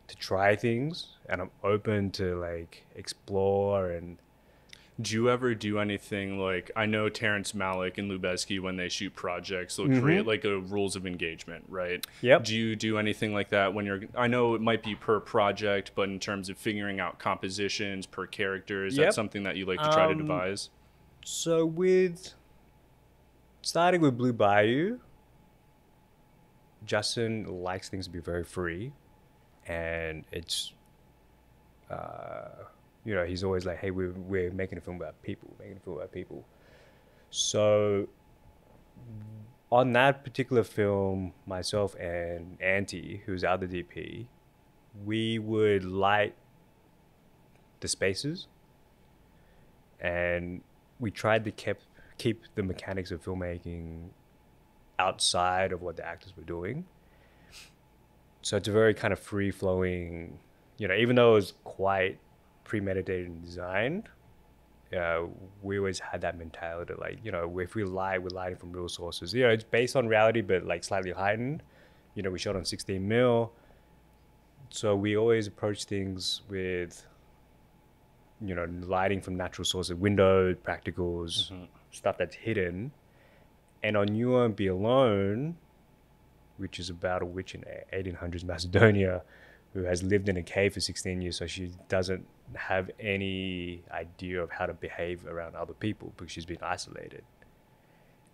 [0.07, 4.17] to try things and I'm open to like explore and
[5.01, 9.15] do you ever do anything like I know Terrence Malick and Lubezki when they shoot
[9.15, 10.01] projects they'll mm-hmm.
[10.01, 13.85] create like a rules of engagement right yep do you do anything like that when
[13.85, 18.07] you're I know it might be per project but in terms of figuring out compositions
[18.07, 19.09] per character is yep.
[19.09, 20.71] that something that you like to try um, to devise
[21.31, 22.33] so with
[23.61, 24.99] starting with Blue Bayou
[26.87, 28.93] Justin likes things to be very free
[29.67, 30.73] and it's
[31.91, 32.65] uh,
[33.05, 35.81] you know he's always like hey we're, we're making a film about people making a
[35.81, 36.47] film about people.
[37.29, 38.09] So
[39.71, 44.25] on that particular film myself and Ante who's out the other dp
[45.05, 46.35] we would light
[47.81, 48.47] the spaces
[50.01, 50.63] and
[51.01, 51.79] we tried to keep
[52.17, 54.09] keep the mechanics of filmmaking
[54.99, 56.85] outside of what the actors were doing
[58.43, 60.39] so it's a very kind of free flowing,
[60.79, 62.19] you know, even though it was quite
[62.65, 64.09] premeditated and designed,
[64.99, 65.25] uh,
[65.63, 68.89] we always had that mentality like, you know, if we lie, we're lying from real
[68.89, 69.35] sources.
[69.35, 71.63] You know, it's based on reality, but like slightly heightened.
[72.15, 73.53] You know, we shot on 16 mil.
[74.71, 77.07] So we always approach things with,
[78.41, 81.65] you know, lighting from natural sources, windows, practicals, mm-hmm.
[81.91, 82.93] stuff that's hidden.
[83.83, 85.57] And on You Won't Be Alone,
[86.57, 89.23] which is about a witch in 1800s Macedonia
[89.75, 94.43] who has lived in a cave for 16 years, so she doesn't have any idea
[94.43, 97.23] of how to behave around other people because she's been isolated.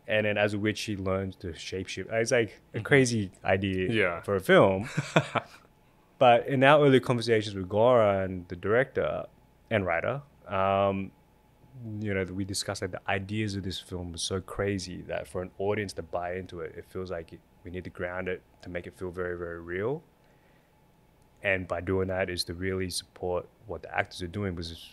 [0.06, 2.12] And then as a witch, she learns to shapeshift.
[2.12, 2.84] It's like a mm-hmm.
[2.84, 4.20] crazy idea yeah.
[4.20, 4.88] for a film.
[6.18, 9.24] but in our early conversations with Gora and the director
[9.74, 11.10] and writer, um,
[12.00, 15.42] you know, we discussed like the ideas of this film was so crazy that for
[15.42, 18.68] an audience to buy into it, it feels like we need to ground it to
[18.68, 20.02] make it feel very, very real.
[21.42, 24.88] And by doing that is to really support what the actors are doing because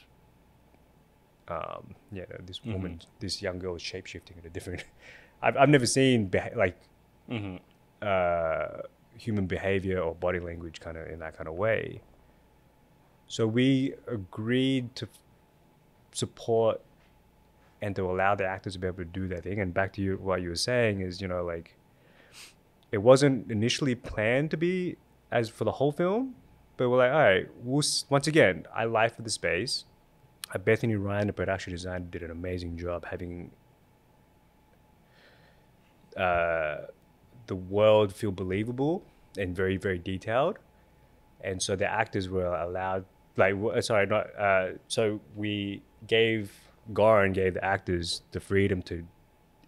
[1.48, 2.74] um, yeah, this mm-hmm.
[2.74, 4.84] woman, this young girl is shapeshifting in a different.
[5.41, 6.78] I've I've never seen beha- like
[7.30, 7.58] mm-hmm.
[8.02, 8.82] uh,
[9.17, 12.02] human behavior or body language kind of in that kind of way.
[13.32, 15.08] So we agreed to
[16.12, 16.82] support
[17.82, 19.62] and to allow the actors to be able to do their thing.
[19.62, 21.78] And back to you, what you were saying is, you know, like
[22.91, 24.98] it wasn't initially planned to be
[25.32, 26.36] as for the whole film,
[26.76, 29.86] but we're like, all right, we'll, once again, I live for the space.
[30.54, 33.50] Uh, Bethany Ryan, the production designer, did an amazing job having
[36.17, 36.80] uh,
[37.48, 39.06] the world feel believable
[39.38, 40.60] and very, very detailed.
[41.39, 43.06] And so the actors were allowed,
[43.38, 46.52] like, uh, sorry, not, uh, so we gave,
[46.94, 49.06] Goran gave the actors the freedom to,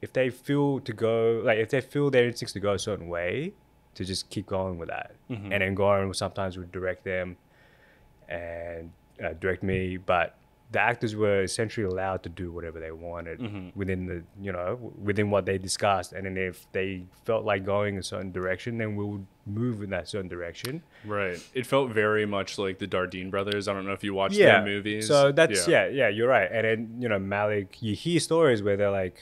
[0.01, 3.07] if they feel to go, like, if they feel their instincts to go a certain
[3.07, 3.53] way,
[3.95, 5.15] to just keep going with that.
[5.53, 7.37] And then Goran sometimes would direct them
[8.27, 8.91] and
[9.23, 10.35] uh, direct me, but
[10.73, 13.69] the actors were essentially allowed to do whatever they wanted mm-hmm.
[13.75, 17.97] within the you know within what they discussed and then if they felt like going
[17.97, 21.37] a certain direction then we would move in that certain direction Right.
[21.53, 23.67] It felt very much like the Dardenne brothers.
[23.67, 25.07] I don't know if you watched their movies.
[25.07, 25.87] so that's yeah.
[25.87, 29.21] yeah you're right and then you know Malick you hear stories where they're like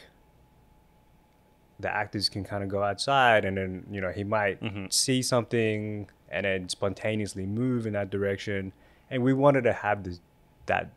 [1.80, 4.86] the actors can kind of go outside and then you know he might mm-hmm.
[4.90, 8.72] see something and then spontaneously move in that direction
[9.10, 10.22] and we wanted to have this
[10.68, 10.92] that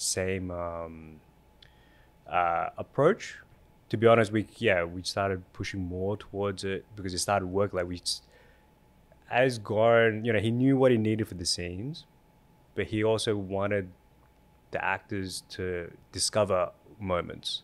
[0.00, 1.20] same um,
[2.30, 3.36] uh, approach.
[3.90, 7.72] To be honest we yeah we started pushing more towards it because it started work
[7.72, 8.00] like we
[9.28, 12.04] as Goran, you know he knew what he needed for the scenes
[12.76, 13.90] but he also wanted
[14.70, 17.62] the actors to discover moments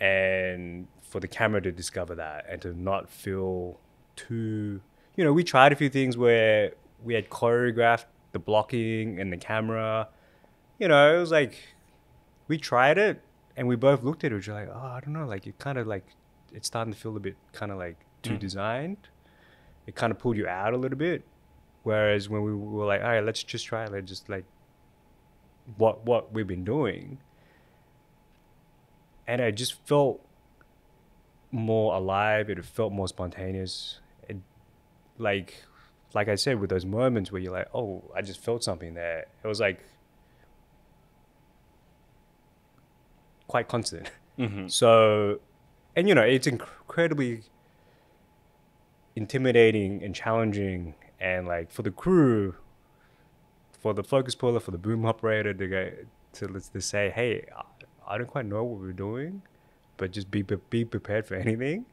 [0.00, 3.78] and for the camera to discover that and to not feel
[4.14, 4.80] too
[5.16, 9.36] you know we tried a few things where we had choreographed the blocking and the
[9.36, 10.08] camera
[10.80, 11.54] you know it was like
[12.48, 13.22] we tried it
[13.56, 15.78] and we both looked at it we're like oh i don't know like it kind
[15.78, 16.04] of like
[16.52, 18.38] it's starting to feel a bit kind of like too mm.
[18.38, 19.08] designed.
[19.86, 21.24] It kind of pulled you out a little bit.
[21.82, 24.44] Whereas when we were like all right let's just try it let's just like
[25.76, 27.18] what what we've been doing.
[29.26, 30.24] And I just felt
[31.52, 34.00] more alive it felt more spontaneous.
[34.28, 34.36] It
[35.18, 35.64] like
[36.12, 39.26] like i said with those moments where you're like oh i just felt something there.
[39.42, 39.80] It was like
[43.50, 44.66] quite constant mm-hmm.
[44.68, 45.40] so
[45.96, 47.42] and you know it's incredibly
[49.16, 52.54] intimidating and challenging and like for the crew
[53.72, 55.90] for the focus puller for the boom operator to go
[56.32, 59.42] to let's to say hey I- i don't quite know what we're doing
[60.00, 61.84] but just be be prepared for anything.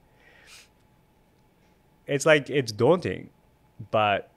[2.07, 3.29] It's like it's daunting
[3.91, 4.31] but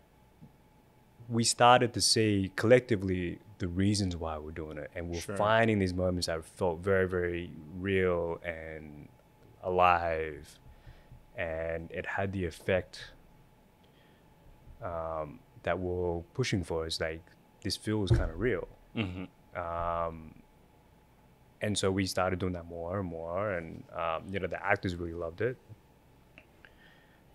[1.28, 4.90] we started to see collectively the reasons why we're doing it.
[4.96, 5.36] And we're Sure.
[5.36, 9.08] finding these moments that felt very very real and
[9.62, 10.58] alive.
[11.36, 13.12] And it had the effect
[14.82, 16.86] um, that we're pushing for.
[16.86, 17.22] Is like
[17.62, 18.66] this feels kind of real
[19.54, 20.34] um,
[21.62, 23.52] and so we started doing that more and more.
[23.52, 25.56] And um, you know the actors really loved it.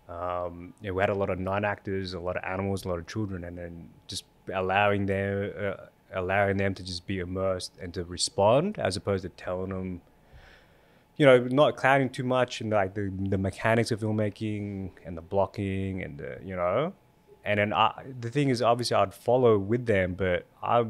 [0.08, 2.98] Um, you know, we had a lot of non-actors, a lot of animals, a lot
[2.98, 5.86] of children, and then just allowing them, uh,
[6.16, 10.00] allowing them to just be immersed and to respond, as opposed to telling them,
[11.16, 15.22] you know, not clouding too much and like the the mechanics of filmmaking and the
[15.22, 16.92] blocking and the you know,
[17.44, 20.86] and then I, the thing is, obviously, I'd follow with them, but I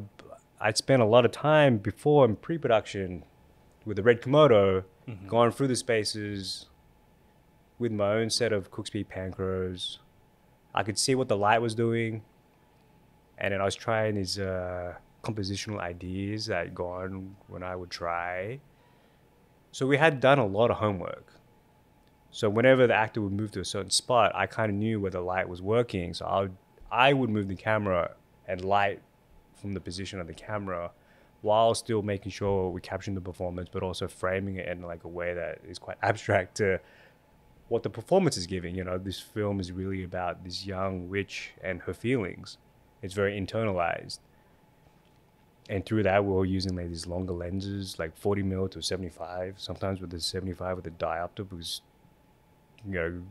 [0.60, 3.24] I'd spent a lot of time before in pre-production
[3.84, 4.84] with the Red Komodo,
[5.28, 6.66] going through the spaces
[7.78, 9.98] with my own set of Cooke Speed Panchros.
[10.74, 12.22] I could see what the light was doing,
[13.38, 14.94] and then I was trying these uh,
[15.26, 18.60] compositional ideas that go on when I would try.
[19.72, 21.32] So we had done a lot of homework.
[22.30, 25.10] So whenever the actor would move to a certain spot, I kind of knew where
[25.10, 26.14] the light was working.
[26.14, 26.56] So I would,
[26.90, 28.12] I would move the camera
[28.46, 29.00] and light
[29.54, 30.90] from the position of the camera
[31.42, 35.08] while still making sure we're capturing the performance, but also framing it in like a
[35.08, 36.80] way that is quite abstract to
[37.68, 38.74] what the performance is giving.
[38.74, 42.58] You know, this film is really about this young witch and her feelings.
[43.02, 44.18] It's very internalized.
[45.68, 49.56] And through that, we were using like these longer lenses, like 40 mil to 75.
[49.58, 51.80] Sometimes with the 75 with the diopter, because
[52.86, 53.22] you know,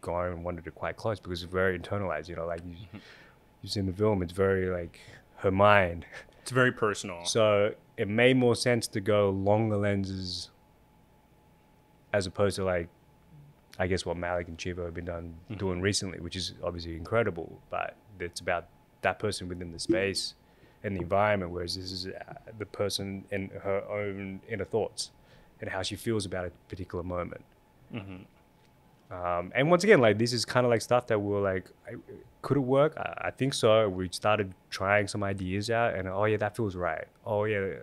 [0.00, 2.28] going and wanted it quite close because it's very internalized.
[2.28, 2.98] You know, like you, mm-hmm.
[3.62, 5.00] you see in the film, it's very like
[5.36, 6.06] her mind.
[6.42, 7.24] It's very personal.
[7.24, 10.50] So it made more sense to go longer lenses
[12.12, 12.88] as opposed to like,
[13.78, 15.58] I guess what Malick and Chivo have been done mm-hmm.
[15.58, 18.68] doing recently, which is obviously incredible, but it's about
[19.02, 20.34] that person within the space
[20.86, 22.12] and the environment, whereas this is uh,
[22.58, 25.10] the person in her own inner thoughts
[25.60, 27.44] and how she feels about a particular moment.
[29.10, 31.70] Um, and once again, like this is kind of like stuff that we were like,
[32.42, 32.96] could it work?
[32.96, 33.88] I, I think so.
[33.88, 37.06] We started trying some ideas out, and oh yeah, that feels right.
[37.24, 37.74] Oh yeah,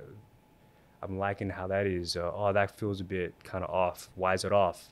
[1.01, 2.17] I'm liking how that is.
[2.17, 4.09] Uh, oh, that feels a bit kind of off.
[4.15, 4.91] Why is it off?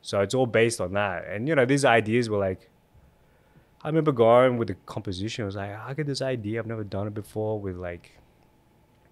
[0.00, 1.26] So it's all based on that.
[1.26, 2.70] And you know, these ideas were like,
[3.82, 5.42] I remember going with the composition.
[5.42, 6.58] I was like, I get this idea.
[6.58, 8.18] I've never done it before with like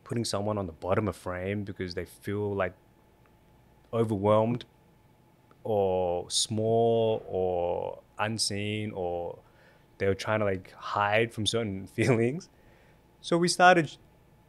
[0.02, 2.74] putting someone on the bottom of frame because they feel like
[3.92, 4.64] overwhelmed
[5.62, 9.38] or small or unseen or
[9.98, 12.48] they were trying to like hide from certain feelings.
[13.20, 13.96] So we started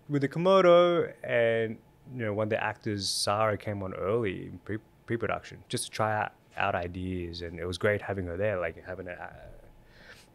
[0.10, 1.78] with the Komodo and
[2.16, 5.92] you know one of the actors Sarah came on early in pre pre-production just to
[5.92, 9.32] try out, out ideas and it was great having her there like having a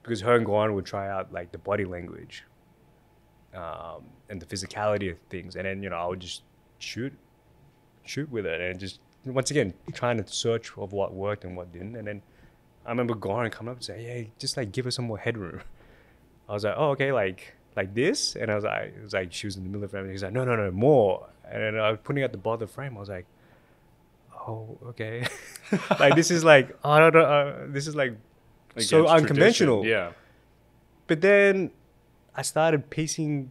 [0.03, 2.44] because her and Goran would try out like the body language
[3.55, 6.42] um, and the physicality of things and then you know I would just
[6.78, 7.12] shoot
[8.05, 11.72] shoot with it and just once again trying to search of what worked and what
[11.72, 12.22] didn't and then
[12.84, 15.61] I remember and coming up and saying hey just like give her some more headroom.
[16.48, 18.36] I was like oh okay like like this?
[18.36, 20.22] And I was like it was like she was in the middle of frame he's
[20.22, 21.28] like no no no more.
[21.48, 23.26] And then I was putting out the bottom of frame I was like
[24.34, 25.26] oh okay.
[25.98, 28.16] Like this is like oh no, no uh, this is like
[28.78, 30.06] so unconventional tradition.
[30.06, 30.12] Yeah.
[31.06, 31.70] but then
[32.34, 33.50] I started piecing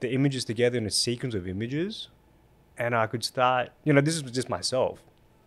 [0.00, 2.08] the images together in a sequence of images,
[2.78, 5.02] and I could start, you know, this is just myself,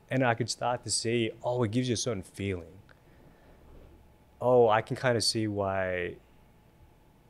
[0.10, 2.74] and I could start to see, oh, it gives you a certain feeling.
[4.40, 6.16] Oh, I can kind of see why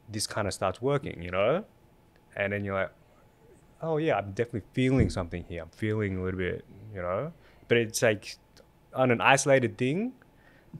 [0.09, 1.63] this kind of starts working, you know?
[2.35, 2.91] And then you're like,
[3.81, 5.63] oh, yeah, I'm definitely feeling something here.
[5.63, 7.31] I'm feeling a little bit, you know?
[7.67, 8.37] But it's like
[8.93, 10.13] on an isolated thing,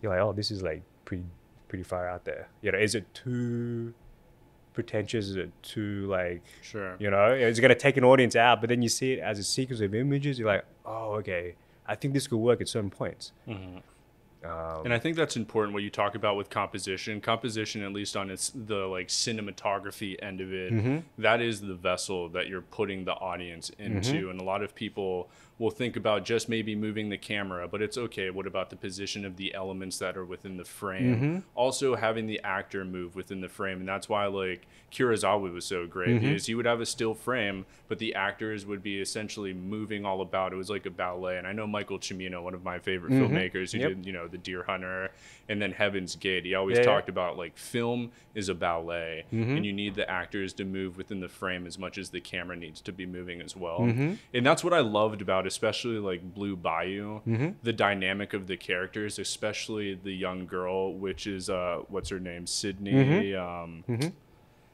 [0.02, 1.24] you're like, oh, this is like pretty
[1.68, 2.48] pretty far out there.
[2.62, 3.93] You know, is it too
[4.74, 5.30] pretentious?
[5.30, 6.96] Is it too like Sure.
[7.00, 9.43] you know, it's gonna take an audience out, but then you see it as a
[9.43, 11.56] sequence of images, you're like, oh, okay,
[11.88, 13.32] I think this could work at certain points.
[13.48, 13.78] Mm-hmm.
[14.46, 17.20] Um, And I think that's important what you talk about with composition.
[17.20, 20.98] Composition, at least on its the like cinematography end of it, mm-hmm.
[21.18, 23.98] that is the vessel that you're putting the audience mm-hmm.
[23.98, 24.30] into.
[24.30, 27.97] And a lot of people will think about just maybe moving the camera, but it's
[27.97, 28.30] okay.
[28.30, 31.16] What about the position of the elements that are within the frame?
[31.16, 31.39] Mm-hmm.
[31.56, 35.88] Also having the actor move within the frame, and that's why like Kurosawa was so
[35.88, 36.28] great mm-hmm.
[36.28, 40.22] because he would have a still frame, but the actors would be essentially moving all
[40.22, 40.53] about.
[40.53, 41.38] It was like a ballet.
[41.38, 43.36] And I know Michael Cimino, one of my favorite mm-hmm.
[43.36, 43.89] filmmakers, who Yep.
[43.89, 45.12] did you know the Deer Hunter
[45.47, 46.45] and then Heaven's Gate.
[46.45, 46.91] He always Yeah, yeah.
[46.91, 51.20] talked about like film is a ballet, and you need the actors to move within
[51.22, 53.82] the frame as much as the camera needs to be moving as well.
[54.34, 57.50] And that's what I loved about, especially like Blue Bayou, mm-hmm.
[57.64, 62.48] the dynamic of the characters, especially the young girl, which is uh, what's her name,
[62.48, 63.64] Sydney, mm-hmm.
[63.64, 64.10] um, mm-hmm.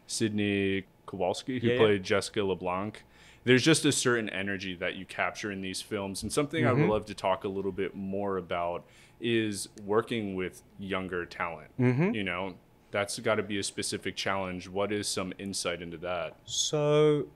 [0.08, 1.80] Sydney Kowalski, who Yeah, yeah.
[1.80, 3.04] played Jessica LeBlanc.
[3.44, 6.88] There's just a certain energy that you capture in these films, and something I would
[6.88, 8.84] love to talk a little bit more about
[9.20, 11.70] is working with younger talent.
[12.14, 12.54] You know,
[12.92, 14.68] that's got to be a specific challenge.
[14.68, 16.36] What is some insight into that?
[16.46, 17.28] So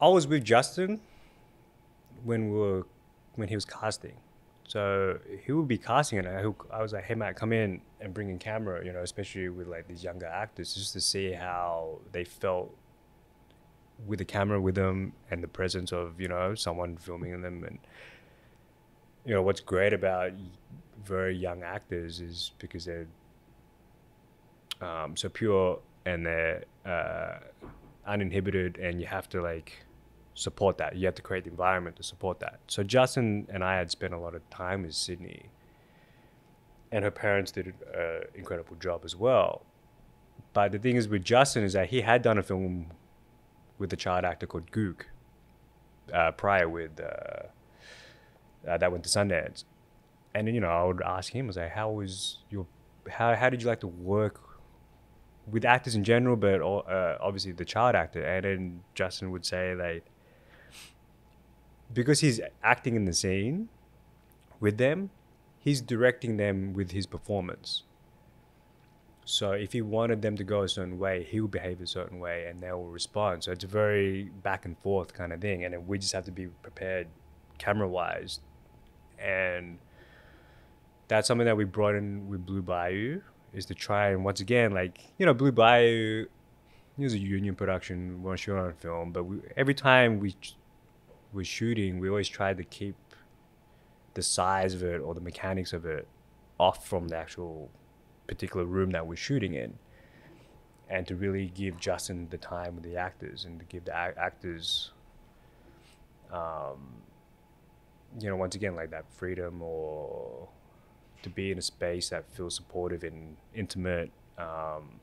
[0.00, 1.00] I was with Justin
[2.24, 2.86] when we were
[3.36, 4.16] when he was casting.
[4.68, 8.30] So he would be casting and I, was like, hey Matt, come in and bring
[8.30, 12.24] in camera, you know, especially with like these younger actors, just to see how they
[12.24, 12.74] felt
[14.06, 17.78] with the camera with them and the presence of, you know, someone filming them and
[19.24, 20.32] you know, what's great about
[21.04, 23.06] very young actors is because they're
[24.80, 27.38] um, so pure and they're uh,
[28.06, 29.85] uninhibited and you have to like
[30.36, 30.94] support that.
[30.94, 32.60] You have to create the environment to support that.
[32.68, 35.46] So justin and i had spent a lot of time with sydney
[36.92, 39.66] and her parents did an incredible job as well.
[40.52, 42.92] But the thing is with justin is that he had done a film
[43.78, 45.02] with a child actor called gook
[46.12, 47.48] uh, prior with uh,
[48.70, 49.64] uh, that went to sundance.
[50.34, 52.66] And then you know i would ask him I was like how was your
[53.08, 54.40] how, how did you like to work
[55.48, 58.22] with actors in general, but uh, obviously the child actor.
[58.22, 60.04] And then Justin would say like,
[61.92, 63.68] because he's acting in the scene
[64.60, 65.10] with them,
[65.58, 67.82] he's directing them with his performance.
[69.24, 72.20] So if he wanted them to go a certain way, he will behave a certain
[72.20, 73.42] way, and they will respond.
[73.42, 76.30] So it's a very back and forth kind of thing, and we just have to
[76.30, 77.08] be prepared,
[77.58, 78.38] camera wise,
[79.18, 79.78] and
[81.08, 83.20] that's something that we brought in with Blue Bayou
[83.52, 86.26] is to try and once again like you know Blue Bayou
[86.98, 90.34] it was a union production we weren't shooting on film but we, every time we
[91.32, 92.96] were shooting we always try to keep
[94.14, 96.06] the size of it or the mechanics of it
[96.58, 97.70] off from the actual
[98.26, 99.74] particular room that we're shooting in
[100.88, 104.16] and to really give Justin the time with the actors and to give the ac-
[104.16, 104.92] actors
[106.32, 107.02] um,
[108.20, 110.48] you know, once again, like that freedom or
[111.22, 114.10] to be in a space that feels supportive and intimate.
[114.38, 115.00] Um,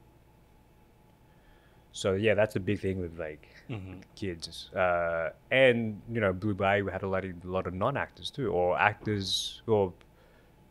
[1.95, 3.99] so yeah, that's a big thing with like mm-hmm.
[4.15, 4.71] kids.
[4.75, 8.31] Uh, and you know, Blue Bay we had a lot of, a lot of non-actors
[8.31, 9.93] too, or actors or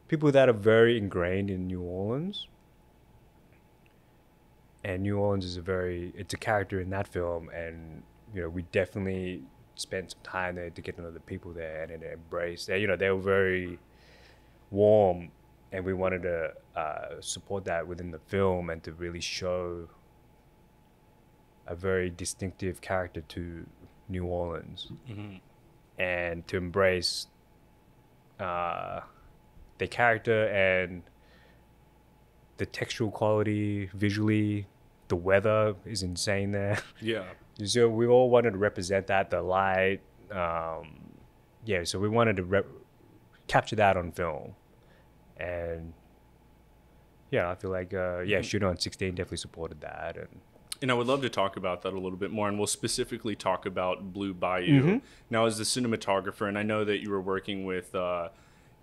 [0.08, 2.48] people that are very ingrained in New Orleans.
[4.82, 8.02] And New Orleans is a very it's a character in that film, and
[8.34, 9.44] you know we definitely
[9.76, 12.66] spent some time there to get to know the people there and, and embrace.
[12.66, 13.78] They you know they were very
[14.72, 15.30] warm,
[15.70, 19.88] and we wanted to uh, support that within the film and to really show
[21.66, 23.66] a very distinctive character to
[24.08, 25.36] New Orleans mm-hmm.
[25.98, 27.26] and to embrace
[28.40, 29.00] uh,
[29.78, 31.02] the character and
[32.58, 34.66] the textual quality visually.
[35.08, 36.78] The weather is insane there.
[37.00, 37.24] Yeah.
[37.64, 40.00] so we all wanted to represent that, the light.
[40.30, 41.00] Um,
[41.64, 42.66] yeah, so we wanted to rep-
[43.46, 44.54] capture that on film.
[45.36, 45.92] And
[47.30, 48.42] yeah, I feel like, uh, yeah, mm-hmm.
[48.42, 50.16] shooting on 16 definitely supported that.
[50.16, 50.28] And
[50.82, 53.36] and I would love to talk about that a little bit more, and we'll specifically
[53.36, 54.82] talk about Blue Bayou.
[54.82, 54.96] Mm-hmm.
[55.30, 58.28] Now, as the cinematographer, and I know that you were working with uh,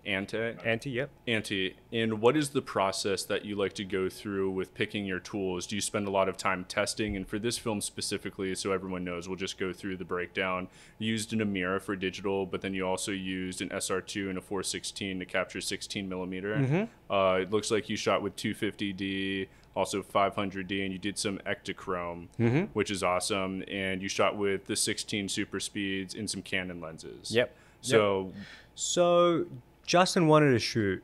[0.06, 0.56] Ante.
[0.64, 1.10] Ante, yep.
[1.28, 1.76] Ante.
[1.92, 5.68] And what is the process that you like to go through with picking your tools?
[5.68, 7.16] Do you spend a lot of time testing?
[7.16, 10.68] And for this film specifically, so everyone knows, we'll just go through the breakdown.
[10.98, 14.42] You used an Amira for digital, but then you also used an SR2 and a
[14.42, 16.56] 416 to capture 16 millimeter.
[16.56, 17.14] Mm-hmm.
[17.14, 22.28] Uh, it looks like you shot with 250D also 500D, and you did some Ektachrome,
[22.40, 22.64] mm-hmm.
[22.74, 23.64] which is awesome.
[23.68, 27.32] And you shot with the 16 super speeds and some Canon lenses.
[27.32, 27.56] Yep.
[27.82, 28.46] So, yep.
[28.76, 29.46] so
[29.86, 31.04] Justin wanted to shoot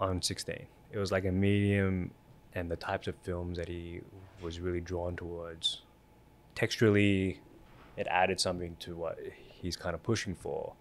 [0.00, 0.66] on 16.
[0.90, 2.10] It was like a medium,
[2.54, 4.00] and the types of films that he
[4.42, 5.82] was really drawn towards.
[6.56, 7.38] Texturally,
[7.96, 9.18] it added something to what
[9.48, 10.72] he's kind of pushing for.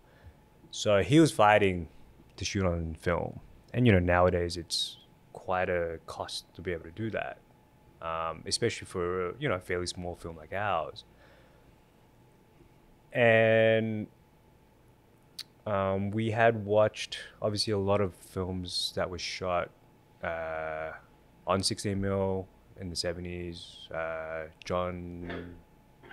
[0.72, 1.88] So he was fighting
[2.38, 3.40] to shoot on film,
[3.74, 4.97] and you know nowadays it's
[5.38, 7.38] quite a cost to be able to do that,
[8.02, 11.04] um, especially for you know a fairly small film like ours.
[13.14, 14.08] And
[15.66, 19.70] um, we had watched obviously a lot of films that were shot
[20.24, 20.92] uh,
[21.46, 22.48] on 16 mil
[22.80, 23.92] in the 70s.
[23.92, 25.56] Uh, John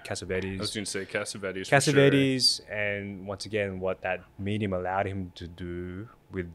[0.05, 0.57] Cassavetes.
[0.57, 1.69] I was going to say Cassavetes.
[1.69, 2.75] Cassavetes, sure.
[2.75, 6.51] and once again, what that medium allowed him to do with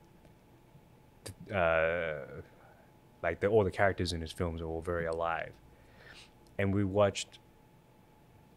[1.54, 2.42] uh,
[3.22, 5.52] like all the characters in his films are all very alive.
[6.58, 7.40] And we watched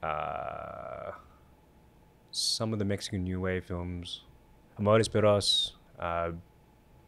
[0.02, 1.12] uh,
[2.30, 4.22] some of the Mexican New Wave films,
[4.78, 6.32] Amores Perros, uh,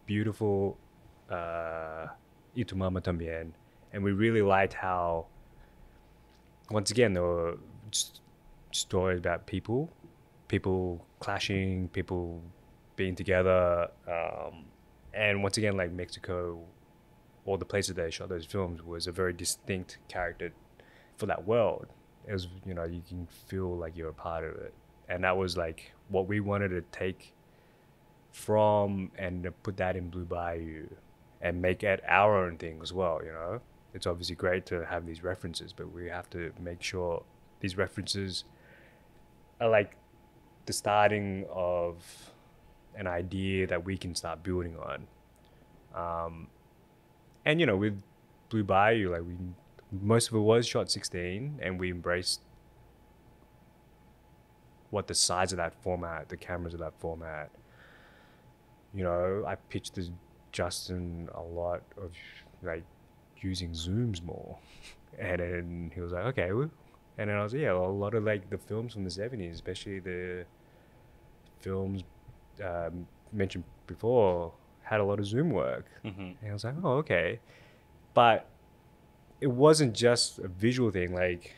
[0.06, 0.76] beautiful
[1.30, 2.06] uh,
[2.56, 3.52] Y Tu Mama Tambien.
[3.92, 5.26] And we really liked how,
[6.70, 7.56] once again, there were
[8.72, 9.88] stories about people,
[10.48, 12.40] people clashing, people
[12.96, 13.88] being together.
[14.06, 14.64] Um,
[15.12, 16.58] and once again, like Mexico
[17.46, 20.52] all the places they shot those films was a very distinct character
[21.16, 21.86] for that world.
[22.26, 24.72] It was, you know, you can feel like you're a part of it.
[25.08, 27.34] And that was like what we wanted to take
[28.32, 30.88] from and put that in Blue Bayou
[31.40, 33.60] and make it our own thing as well, you know?
[33.92, 37.22] It's obviously great to have these references, but we have to make sure
[37.60, 38.44] these references
[39.60, 39.96] are like
[40.66, 42.02] the starting of
[42.96, 45.06] an idea that we can start building on.
[45.94, 46.48] Um,
[47.44, 48.00] and you know with
[48.48, 49.36] Blue Bayou, like we
[50.02, 52.40] most of it was shot 16, and we embraced
[54.90, 57.50] what the size of that format, the cameras of that format.
[58.94, 60.08] You know, I pitched to
[60.52, 62.12] Justin a lot of
[62.62, 62.84] like
[63.40, 64.58] using zooms more,
[65.18, 66.70] and then he was like, okay, and
[67.30, 70.00] then I was like, yeah, a lot of like the films from the 70s, especially
[70.00, 70.44] the
[71.60, 72.02] films
[72.62, 74.52] um, mentioned before,
[74.94, 75.86] had a lot of Zoom work.
[76.04, 76.20] Mm-hmm.
[76.40, 77.40] And I was like, oh, okay.
[78.14, 78.48] But
[79.40, 81.12] it wasn't just a visual thing.
[81.12, 81.54] Like,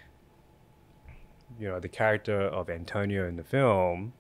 [1.61, 4.15] you know, the character of Antonio in the film,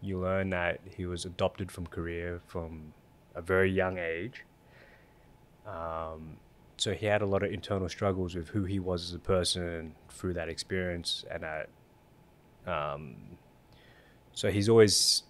[0.00, 2.92] you learn that he was adopted from Korea from
[3.34, 4.44] a very young age.
[5.66, 6.36] Um,
[6.76, 9.94] so he had a lot of internal struggles with who he was as a person
[10.08, 11.68] through that experience, and that.
[12.66, 13.16] Um,
[14.32, 15.24] so he's always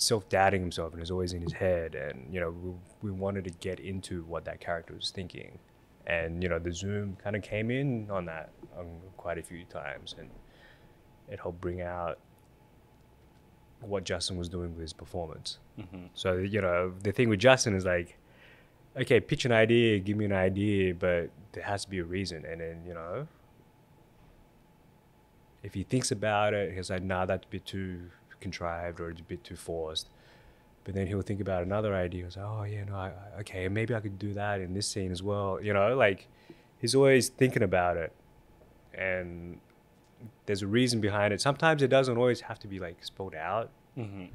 [0.00, 2.72] self-doubting himself and is always in his head and you know we,
[3.02, 5.58] we wanted to get into what that character was thinking.
[6.06, 8.86] And you know the zoom kind of came in on that um,
[9.18, 10.30] quite a few times and
[11.28, 12.18] it helped bring out
[13.80, 15.58] what justin was doing with his performance.
[15.78, 16.06] Mm-hmm.
[16.14, 18.16] so you know the thing with justin is like
[18.98, 22.46] okay pitch an idea give me an idea but there has to be a reason.
[22.46, 23.28] And then you know
[25.62, 28.10] if he thinks about it he's like nah that'd be too
[28.40, 30.08] contrived or it's a bit too forced.
[30.84, 32.24] but then he'll think about another idea.
[32.24, 35.12] He's like, oh yeah, no, I, okay, maybe I could do that in this scene
[35.12, 35.58] as well.
[35.62, 36.26] You know, like
[36.80, 38.12] he's always thinking about it,
[38.94, 39.60] and
[40.46, 41.40] there's a reason behind it.
[41.40, 43.70] Sometimes it doesn't always have to be like spelled out.
[43.96, 44.26] Mm-hmm.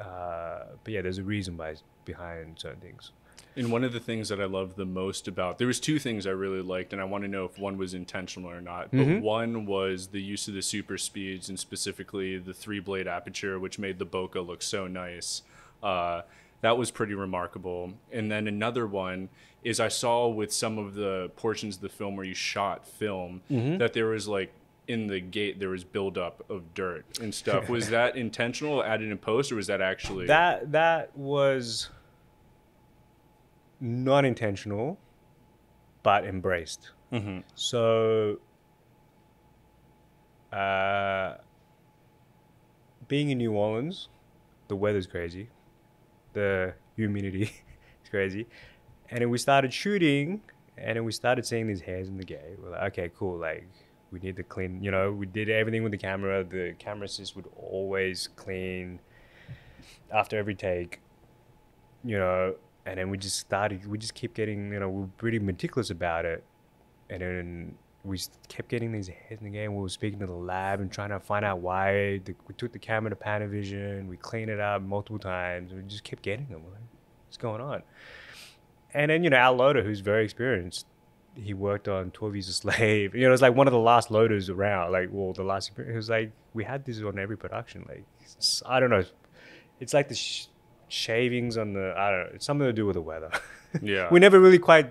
[0.00, 1.74] Uh, but yeah, there's a reason by
[2.04, 3.12] behind certain things.
[3.58, 6.26] And one of the things that I love the most about there was two things
[6.26, 8.90] I really liked, and I want to know if one was intentional or not.
[8.92, 9.20] But Mhm.
[9.20, 13.78] one was the use of the super speeds and specifically the three blade aperture, which
[13.78, 15.42] made the bokeh look so nice.
[15.82, 16.22] Uh,
[16.60, 17.94] that was pretty remarkable.
[18.12, 19.28] And then another one
[19.64, 23.42] is I saw with some of the portions of the film where you shot film
[23.78, 24.52] that there was like
[24.86, 27.68] in the gate there was buildup of dirt and stuff.
[27.68, 31.90] was that intentional, added in post, or was that actually That that was
[33.80, 34.98] not intentional,
[36.02, 36.90] but embraced.
[37.12, 37.44] Mhm.
[37.54, 38.40] So,
[40.52, 41.36] uh,
[43.06, 44.08] being in New Orleans,
[44.68, 45.48] the weather's crazy,
[46.32, 47.42] the humidity
[48.04, 48.46] is crazy,
[49.10, 50.42] and then we started shooting,
[50.76, 52.58] and then we started seeing these hairs in the gate.
[52.62, 53.68] We're like, okay, cool, like.
[54.10, 55.12] We need to clean, you know.
[55.12, 56.42] We did everything with the camera.
[56.42, 59.00] The camera assist would always clean
[60.10, 61.02] after every take,
[62.02, 62.54] you know,
[62.88, 65.90] and then we just started, we just kept getting, you know, we were pretty meticulous
[65.90, 66.42] about it.
[67.10, 68.18] And then we
[68.48, 69.74] kept getting these hits in the game.
[69.74, 72.18] We were speaking to the lab and trying to find out why.
[72.24, 75.72] The, we took the camera to Panavision, we cleaned it up multiple times.
[75.72, 76.62] We just kept getting them.
[76.64, 76.80] Like,
[77.26, 77.82] What's going on?
[78.94, 80.86] And then, you know, our loader, who's very experienced,
[81.34, 83.14] he worked on 12 Years a Slave.
[83.14, 84.92] You know, it's like one of the last loaders around.
[84.92, 85.72] Like, well, the last.
[85.76, 87.84] It was like, we had this on every production.
[87.86, 88.04] Like,
[88.64, 89.04] I don't know.
[89.78, 90.46] It's like the sh-
[90.88, 92.30] shavings on the, I don't know.
[92.34, 93.30] It's something to do with the weather.
[93.82, 94.08] Yeah.
[94.10, 94.90] we never really quite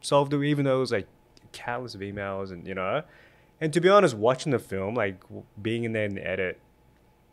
[0.00, 1.06] solved it, even though it was like
[1.52, 3.02] countless of emails and, you know.
[3.60, 5.22] And to be honest, watching the film, like
[5.60, 6.58] being in there in the edit,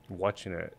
[0.10, 0.78] watching it,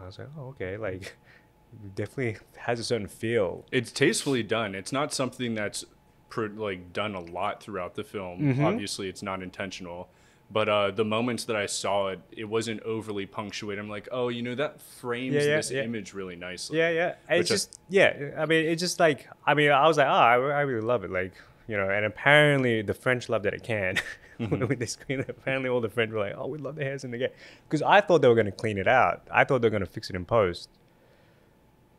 [0.00, 0.76] I was like, oh, okay.
[0.76, 1.16] Like,
[1.96, 3.64] definitely has a certain feel.
[3.72, 4.74] it's tastefully done.
[4.74, 5.84] It's not something that's
[6.28, 8.40] pr- like done a lot throughout the film.
[8.54, 8.64] Mhm.
[8.64, 10.08] Obviously, it's not intentional.
[10.52, 13.82] But uh, the moments that I saw it, it wasn't overly punctuated.
[13.82, 15.82] I'm like, oh, you know, that frames Yeah, yeah, this yeah.
[15.82, 16.76] image really nicely.
[16.78, 17.14] Yeah, yeah.
[17.30, 18.32] It's I- just yeah.
[18.36, 21.04] I mean, it's just like I mean, I was like, oh, I, I really love
[21.04, 21.10] it.
[21.10, 21.32] Like
[21.68, 23.96] you know, and apparently the French love that it can.
[24.36, 27.04] when they screen it, apparently all the French were like, oh, we love the hairs
[27.04, 27.30] in the game.
[27.68, 29.22] Because I thought they were gonna clean it out.
[29.30, 30.68] I thought they were gonna fix it in post,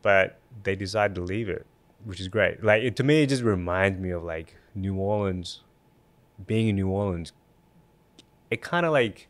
[0.02, 1.66] but they decided to leave it,
[2.04, 2.64] which is great.
[2.64, 5.62] Like it, to me, it just reminds me of like New Orleans,
[6.46, 7.32] being in New Orleans.
[8.54, 9.28] It kind of like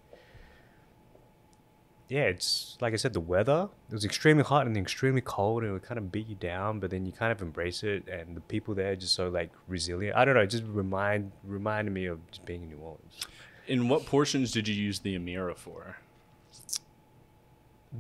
[2.10, 3.70] yeah, it's like I said, the weather.
[3.90, 6.80] It was extremely hot and extremely cold, and it would kind of beat you down.
[6.80, 9.52] But then you kind of embrace it, and the people there are just so like
[9.68, 10.16] resilient.
[10.16, 13.28] I don't know, it just remind reminded me of just being in New Orleans.
[13.68, 15.98] In what portions did you use the Amira for?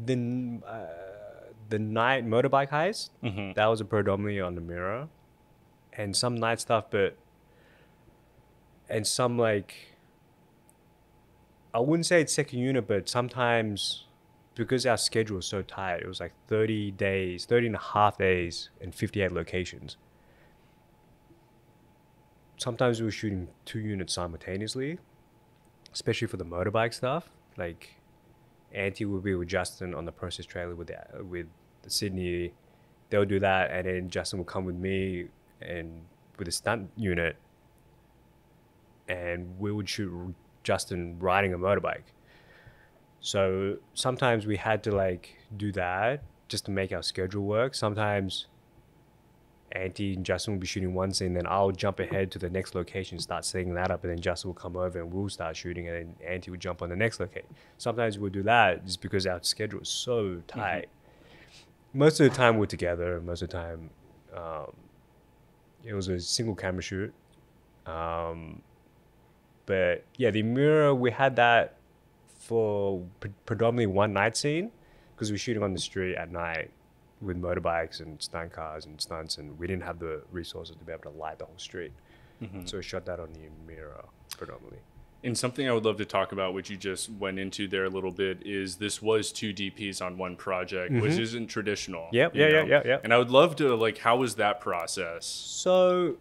[0.05, 0.77] The uh,
[1.69, 3.53] the night motorbike heist Mm-hmm.
[3.53, 5.07] that was a predominantly on the Amira,
[5.93, 7.15] and some night stuff, but
[8.89, 9.92] and some like
[11.73, 14.05] I wouldn't say it's second unit, but sometimes
[14.55, 18.17] because our schedule was so tight, it was like 30 days, 30 and a half
[18.17, 19.97] days and 58 locations.
[22.57, 24.99] Sometimes we were shooting two units simultaneously,
[25.91, 27.29] especially for the motorbike stuff.
[27.57, 27.95] Like,
[28.73, 31.47] Ante would be with Justin on the process trailer with the, with
[31.87, 32.53] Sydney.
[33.09, 35.27] They'll do that, and then Justin will come with me
[35.61, 36.01] and
[36.37, 37.35] with a stunt unit,
[39.07, 42.03] and we would shoot Justin riding a motorbike.
[43.19, 47.73] So sometimes we had to like do that just to make our schedule work.
[47.75, 48.47] Sometimes
[49.71, 52.75] Ante and Justin will be shooting one scene, then I'll jump ahead to the next
[52.75, 55.87] location, start setting that up, and then Justin will come over and we'll start shooting,
[55.87, 57.47] and then Ante will jump on the next location.
[57.77, 60.89] Sometimes we'll do that just because our schedule is so tight.
[61.93, 63.89] Most of the time we're together, and most of the time
[64.35, 64.73] um,
[65.83, 67.13] it was a single camera shoot.
[67.85, 68.61] Um,
[69.65, 71.77] but yeah, the Amira we had that
[72.39, 74.71] for pre- predominantly one night scene
[75.15, 76.71] because we were shooting on the street at night
[77.21, 80.91] with motorbikes and stunt cars and stunts, and we didn't have the resources to be
[80.91, 81.91] able to light the whole street.
[82.65, 84.03] So we shot that on the Amira
[84.37, 84.79] predominantly.
[85.23, 87.89] And something I would love to talk about, which you just went into there a
[87.89, 92.01] little bit, is this was two DPs on one project, which isn't traditional.
[92.07, 92.15] Mm-hmm.
[92.15, 92.65] Yep, yeah, yeah, know?
[92.65, 92.97] yeah, yeah.
[93.01, 95.25] And I would love to like, how was that process?
[95.25, 96.17] So,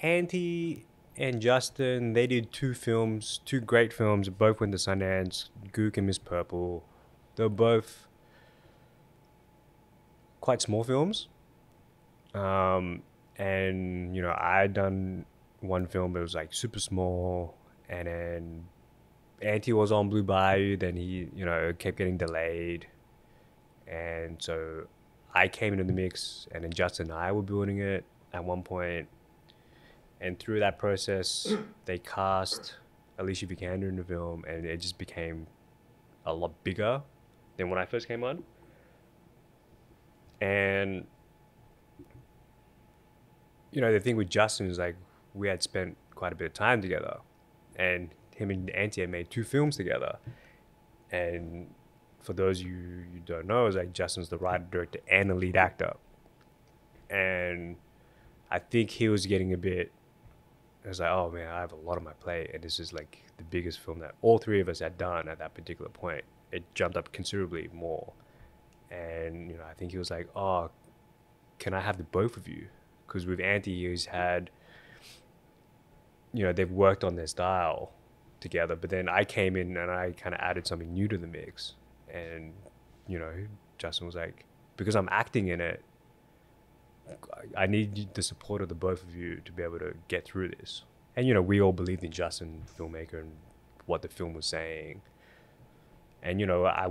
[0.00, 0.86] Ante
[1.16, 6.06] and Justin, they did two films, two great films, both went to Sundance, Gook and
[6.06, 6.84] Miss Purple.
[7.36, 8.06] They're both
[10.40, 11.28] quite small films.
[12.34, 13.02] Um,
[13.36, 15.24] and, you know, I had done
[15.60, 17.54] one film that was like super small,
[17.88, 18.64] and then
[19.40, 22.86] Ante was on Blue Bayou, then he, you know, kept getting delayed.
[23.86, 24.84] and so
[25.34, 28.62] I came into the mix, and then Justin and I were building it at one
[28.62, 29.08] point,
[30.20, 31.54] and through that process,
[31.84, 32.76] they cast
[33.18, 35.46] Alicia Vikander in the film, and it just became
[36.26, 37.02] a lot bigger
[37.56, 38.42] than when I first came on.
[40.40, 41.06] And
[43.70, 44.96] you know, the thing with Justin is like
[45.34, 47.18] we had spent quite a bit of time together,
[47.76, 50.18] and him and Ante had made two films together.
[51.10, 51.68] And
[52.22, 52.76] for those you
[53.12, 55.94] you don't know, is like Justin's the writer, director, and the lead actor.
[57.10, 57.76] And
[58.50, 59.92] I think he was getting a bit.
[60.84, 62.92] I was like, oh man, I have a lot on my plate, and this is
[62.92, 66.24] like the biggest film that all three of us had done at that particular point.
[66.52, 68.12] It jumped up considerably more,
[68.90, 70.70] and you know, I think he was like, oh,
[71.58, 72.66] can I have the both of you?
[73.06, 74.50] Because with Ante, he's had,
[76.32, 77.92] you know, they've worked on their style
[78.40, 81.26] together, but then I came in and I kind of added something new to the
[81.26, 81.74] mix,
[82.12, 82.52] and
[83.08, 83.32] you know,
[83.78, 84.44] Justin was like,
[84.76, 85.82] because I'm acting in it,
[87.56, 90.50] I need the support of the both of you to be able to get through
[90.50, 90.84] this.
[91.16, 93.32] And you know, we all believed in Justin, filmmaker, and
[93.86, 95.02] what the film was saying.
[96.22, 96.88] And you know, I,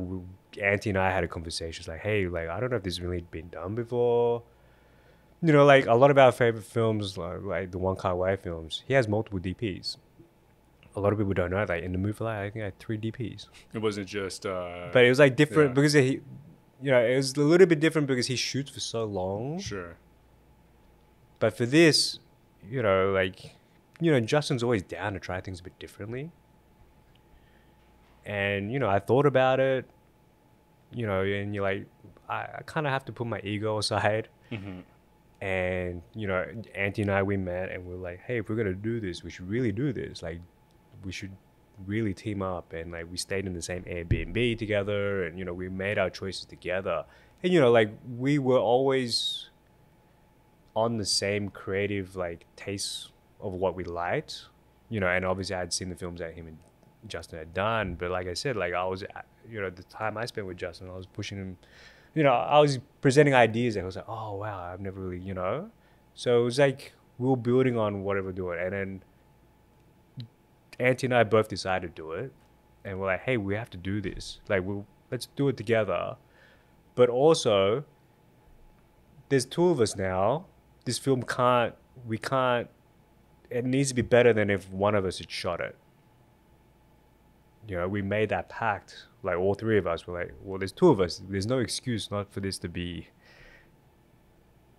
[0.62, 1.82] Ante and I had a conversation.
[1.82, 4.44] It's like, hey, like I don't know if this has really been done before.
[5.42, 8.38] You know, like a lot of our favorite films, like, like the Wong Kar Wai
[8.38, 9.98] films, he has multiple DPs.
[10.96, 12.80] A lot of people don't know that in the movie, like, I think I had
[12.80, 13.48] three DPs.
[13.74, 14.46] It wasn't just.
[14.46, 15.74] Uh, but it was like different yeah.
[15.74, 16.22] because he,
[16.82, 19.60] you know, it was a little bit different because he shoots for so long.
[19.60, 19.98] Sure.
[21.44, 22.20] But for this,
[22.72, 23.58] you know, like,
[24.00, 26.32] you know, Justin's always down to try things a bit differently.
[28.26, 29.86] And, you know, I thought about it,
[30.94, 31.86] you know, and you're like,
[32.30, 34.30] I, I kind of have to put my ego aside.
[34.54, 34.80] Mm-hmm.
[35.42, 38.56] And, you know, Ante and I, we met and we are like, hey, if we're
[38.56, 40.24] going to do this, we should really do this.
[40.24, 40.40] Like,
[41.04, 41.36] we should
[41.86, 42.72] really team up.
[42.72, 46.10] And, like, we stayed in the same Airbnb together and, you know, we made our
[46.10, 47.04] choices together.
[47.44, 49.50] And, you know, like, we were always
[50.76, 54.46] on the same creative like taste of what we liked,
[54.90, 55.08] you know.
[55.08, 56.58] And obviously, I had seen the films that him and
[57.08, 60.18] Justin had done, but like I said, like I was, uh, you know, the time
[60.18, 61.58] I spent with Justin, I was pushing him,
[62.16, 65.34] you know, I was presenting ideas, I was like, oh wow, I've never really, you
[65.34, 65.70] know.
[66.16, 69.04] So it was like we were building on whatever we're doing, and then
[70.80, 72.32] Ante and I both decided to do it,
[72.84, 74.40] and we're like, hey, we have to do this.
[74.50, 76.16] Like, we will let's do it together.
[76.96, 77.84] But also,
[79.30, 80.46] there's two of us now
[80.86, 81.76] this film can't
[82.06, 82.68] we can't
[83.50, 85.76] it needs to be better than if one of us had shot it
[87.68, 90.72] you know we made that pact like all three of us were like well there's
[90.72, 93.08] two of us there's no excuse not for this to be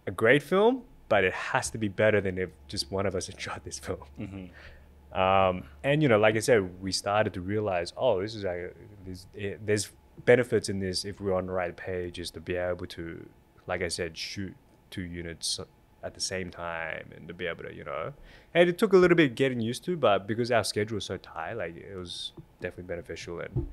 [0.06, 3.26] a great film but it has to be better than if just one of us
[3.26, 5.18] had shot this film mm-hmm.
[5.20, 8.74] um, and you know like i said we started to realize oh this is like
[9.04, 9.26] there's,
[9.64, 9.90] there's
[10.24, 13.24] benefits in this if we're on the right page is to be able to
[13.66, 14.54] like i said shoot
[14.90, 15.58] two units
[16.04, 18.12] at the same time and to be able to, you know.
[18.52, 21.16] And it took a little bit getting used to, but because our schedule was so
[21.16, 23.40] tight, like it was definitely beneficial.
[23.40, 23.68] And,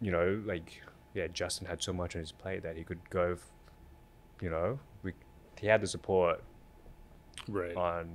[0.00, 0.82] you know, like,
[1.14, 3.36] yeah, Justin had so much on his plate that he could go,
[4.40, 5.12] you know, we,
[5.58, 6.42] he had the support
[7.48, 8.10] right on,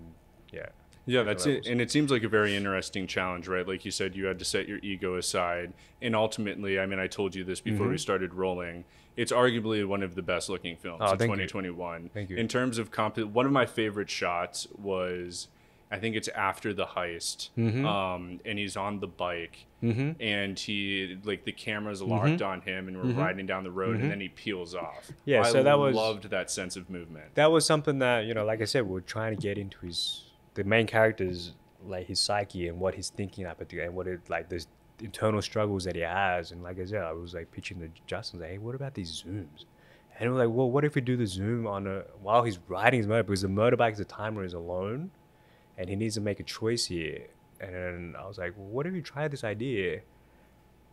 [0.54, 0.68] yeah.
[1.06, 1.66] Yeah, that's it.
[1.66, 3.68] And it seems like a very interesting challenge, right?
[3.68, 5.74] Like you said, you had to set your ego aside.
[6.04, 7.94] And ultimately, I mean, I told you this before mm-hmm.
[7.94, 8.86] we started rolling.
[9.20, 12.04] It's arguably one of the best looking films oh, of 2021.
[12.04, 12.10] You.
[12.14, 12.38] Thank you.
[12.38, 15.50] In terms of comp, one of my favorite shots was,
[15.92, 17.86] I think it's after the heist, mm-hmm.
[17.86, 20.22] um, and he's on the bike, mm-hmm.
[20.22, 22.46] and he like the camera's locked mm-hmm.
[22.46, 23.20] on him, and we're mm-hmm.
[23.20, 24.10] riding down the road, and Mm-hmm.
[24.10, 25.12] then he peels off.
[25.26, 27.36] Yeah, I so that was- loved that sense of movement.
[27.36, 29.80] That was something that, you know, like I said, we are trying to get into
[29.86, 31.52] his, the main character's,
[31.86, 34.68] like his psyche and what he's thinking at particular, and what it, like, this
[35.02, 36.52] internal struggles that he has.
[36.52, 39.24] And like I said, I was like pitching to Justin, like, hey, what about these
[39.24, 39.66] zooms?
[40.20, 43.00] And we're like, well, what if we do the zoom on a while he's riding
[43.00, 43.28] his motorbike?
[43.28, 45.12] Because the motorbike, the timer is alone,
[45.78, 47.28] and he needs to make a choice here.
[47.62, 50.02] And I was like, well, what if we try this idea?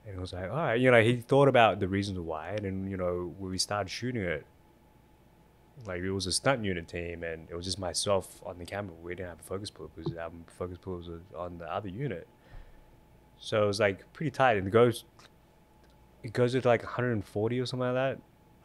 [0.06, 2.64] And he was like, all right, you know, he thought about the reasons why, and
[2.64, 4.46] then you know, when we started shooting it,
[5.84, 8.94] like it was a stunt unit team, and it was just myself on the camera.
[9.02, 12.28] We didn't have a focus pull because our focus pull was on the other unit.
[13.38, 15.04] So it was like pretty tight, and it goes,
[16.22, 18.18] it goes to like 140 or something like that.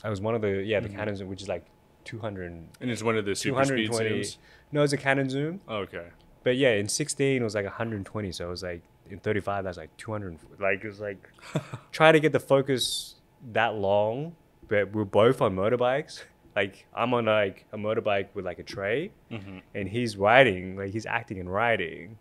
[0.03, 0.95] I was one of the yeah the Mhm.
[0.95, 1.65] Canon zoom, which is like
[2.05, 2.51] 200.
[2.80, 4.38] And it's one of the super speed zooms.
[4.72, 6.07] No, it's a Canon zoom, Okay.
[6.43, 8.32] but yeah, in 16 it was like 120.
[8.32, 10.39] So it was like in 35 that's like 200.
[10.59, 11.30] Like it was like
[11.91, 13.15] trying to get the focus
[13.51, 14.36] that long,
[14.67, 16.24] but we're both on motorbikes.
[16.55, 20.91] Like I'm on like a motorbike with like a tray, hmm and he's riding, like
[20.91, 22.17] he's acting and riding.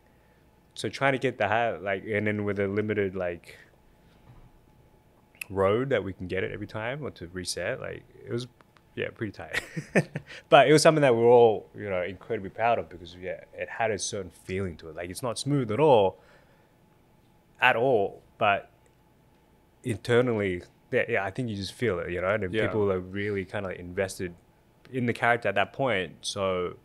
[0.81, 3.57] So trying to get that like, and then with a limited like
[5.51, 7.81] road that we can get it every time or to reset.
[7.81, 8.47] Like it was,
[8.95, 9.61] yeah, pretty tight.
[10.49, 13.41] but it was something that we are all, you know, incredibly proud of because yeah,
[13.53, 14.97] it had a certain feeling to it.
[14.97, 16.19] Like it's not smooth at all,
[17.61, 18.71] at all, but
[19.83, 22.67] internally, yeah, yeah, I think you just feel it, you know, and Yeah.
[22.67, 24.35] people are really kind of invested
[24.91, 26.15] in the character at that point.
[26.23, 26.77] So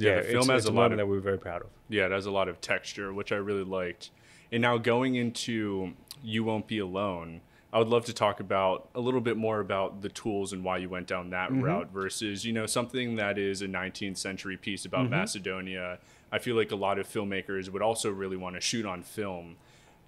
[0.00, 1.68] Yeah, the it's- film has a lot of- that we're very proud of.
[1.88, 4.10] Yeah, it has a lot of texture, which I really liked.
[4.52, 5.92] And now going into
[6.22, 7.40] You Won't Be Alone,
[7.72, 10.78] I would love to talk about a little bit more about the tools and why
[10.78, 11.62] you went down that mm-hmm.
[11.62, 15.14] route versus, you know, something that is a 19th century piece about mm-hmm.
[15.14, 15.98] Macedonia.
[16.32, 19.56] I feel like a lot of filmmakers would also really want to shoot on film.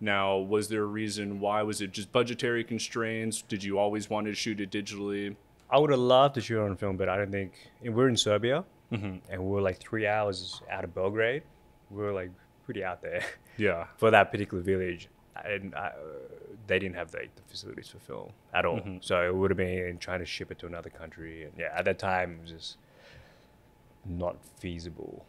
[0.01, 1.63] Now, was there a reason why?
[1.63, 3.43] Was it just budgetary constraints?
[3.43, 5.37] Did you always want to shoot it digitally?
[5.71, 7.53] I would have loved to shoot on film, but I don't think
[7.85, 9.33] and we're in Serbia, Mm-hmm.
[9.33, 11.43] and we were like three hours out of Belgrade.
[11.91, 12.31] We were like
[12.65, 13.25] pretty out there
[13.57, 13.87] Yeah.
[13.97, 15.09] for that particular village,
[15.45, 15.93] and I, uh,
[16.67, 18.79] they didn't have like the facilities for film at all.
[18.79, 18.99] Mm-hmm.
[19.01, 21.85] So it would have been trying to ship it to another country, and yeah, at
[21.87, 22.77] that time it was just
[24.05, 25.25] not feasible.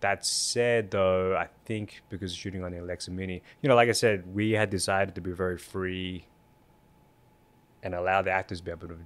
[0.00, 3.92] That said, though, I think because shooting on the Alexa Mini, you know, like I
[3.92, 6.26] said, we had decided to be very free
[7.82, 8.98] and allow the actors to be able to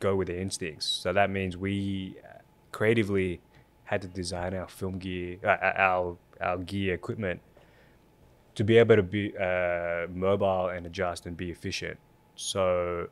[0.00, 0.86] go with their instincts.
[0.86, 2.38] So that means we uh,
[2.72, 3.40] creatively
[3.84, 7.40] had to design our film gear, uh, uh, our our gear equipment
[8.54, 11.98] to be able to be uh, mobile and adjust and be efficient.
[12.34, 13.08] So,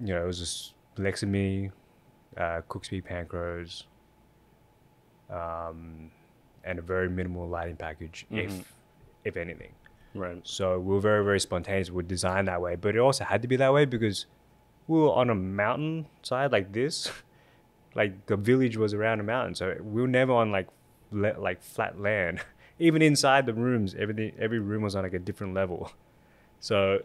[0.00, 1.70] you know, it was just Alexa Mini,
[2.36, 3.84] uh, Cooke Speed Panchros,
[5.30, 6.10] um,
[6.64, 8.74] and a very minimal lighting package, if
[9.24, 9.72] if anything.
[10.14, 10.40] Right.
[10.42, 11.90] So we were very, very spontaneous.
[11.90, 14.26] We designed that way, but it also had to be that way because
[14.88, 17.10] we were on a mountain side like this.
[17.94, 20.68] like the village was around a mountain, so we were never on like
[21.10, 22.40] le- like flat land.
[22.78, 25.92] Even inside the rooms, everything every room was on like a different level.
[26.60, 27.00] So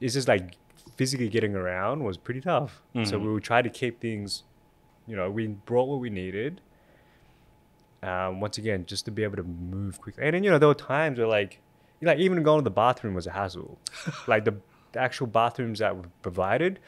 [0.00, 0.54] it's just like
[0.96, 2.82] physically getting around was pretty tough.
[3.04, 4.44] So we would try to keep things,
[5.06, 6.60] you know, we brought what we needed.
[8.02, 10.24] Um, once again, just to be able to move quickly.
[10.24, 11.60] And then you know there were times where like,
[12.00, 13.78] like even going to the bathroom was a hassle.
[14.28, 14.54] like the,
[14.92, 16.78] the actual bathrooms that were provided,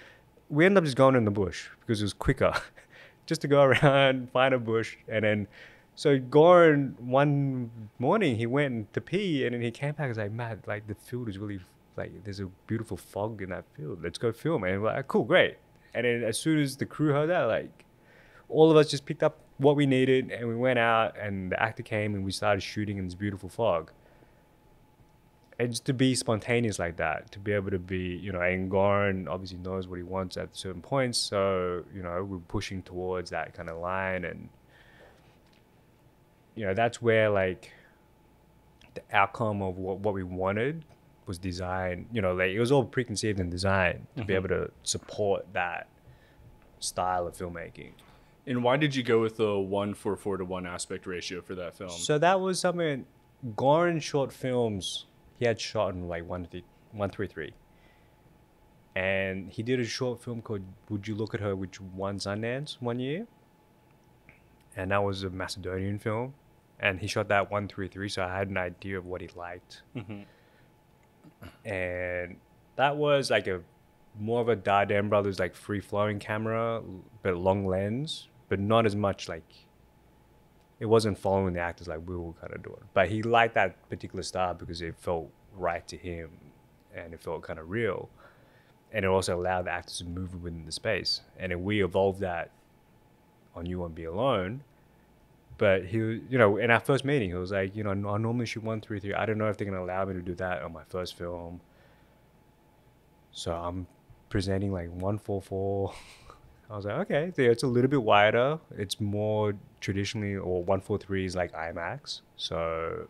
[0.50, 2.52] we ended up just going in the bush because it was quicker,
[3.26, 5.48] just to go around find a bush and then.
[5.96, 10.18] So Goran one morning he went to pee and then he came back and was
[10.18, 11.60] like, Matt, like the field is really
[11.96, 14.02] like there's a beautiful fog in that field.
[14.02, 14.64] Let's go film.
[14.64, 15.56] And we're like, cool, great.
[15.92, 17.84] And then as soon as the crew heard that, like
[18.48, 21.62] all of us just picked up what we needed and we went out and the
[21.62, 23.92] actor came and we started shooting in this beautiful fog.
[25.60, 28.70] And just to be spontaneous like that, to be able to be, you know, and
[28.70, 31.18] Goran obviously knows what he wants at certain points.
[31.18, 34.24] So, you know, we're pushing towards that kind of line.
[34.24, 34.48] And,
[36.54, 37.70] you know, that's where like
[38.94, 40.82] the outcome of what, what we wanted
[41.26, 44.46] was designed, you know, like it was all preconceived and designed to be mm-hmm.
[44.46, 45.88] able to support that
[46.78, 47.92] style of filmmaking.
[48.46, 51.54] And why did you go with the one four four to one aspect ratio for
[51.56, 51.90] that film?
[51.90, 53.04] So that was something.
[53.56, 55.04] Goran short films
[55.40, 57.54] he had shot in like one th- one three three,
[58.94, 62.76] and he did a short film called "Would You Look at Her," which won Sundance
[62.78, 63.26] one year,
[64.76, 66.34] and that was a Macedonian film,
[66.78, 68.10] and he shot that one three three.
[68.10, 70.20] So I had an idea of what he liked, mm-hmm.
[71.64, 72.36] and
[72.76, 73.62] that was like a
[74.18, 76.82] more of a Dardenne Brothers like free flowing camera,
[77.22, 79.66] but long lens, but not as much like
[80.80, 82.80] it wasn't following the actors like we were kind of doing.
[82.94, 86.30] But he liked that particular style because it felt right to him
[86.94, 88.08] and it felt kind of real.
[88.90, 91.20] And it also allowed the actors to move within the space.
[91.38, 92.50] And we evolved that
[93.54, 94.64] on You Won't Be Alone.
[95.58, 98.46] But he, you know, in our first meeting, he was like, you know, I normally
[98.46, 99.12] shoot one three three.
[99.12, 101.60] I don't know if they're gonna allow me to do that on my first film.
[103.32, 103.86] So I'm
[104.30, 105.92] presenting like one four four.
[106.70, 108.60] I was like, okay, so it's a little bit wider.
[108.76, 112.20] It's more traditionally, or 143 is like IMAX.
[112.36, 113.08] So,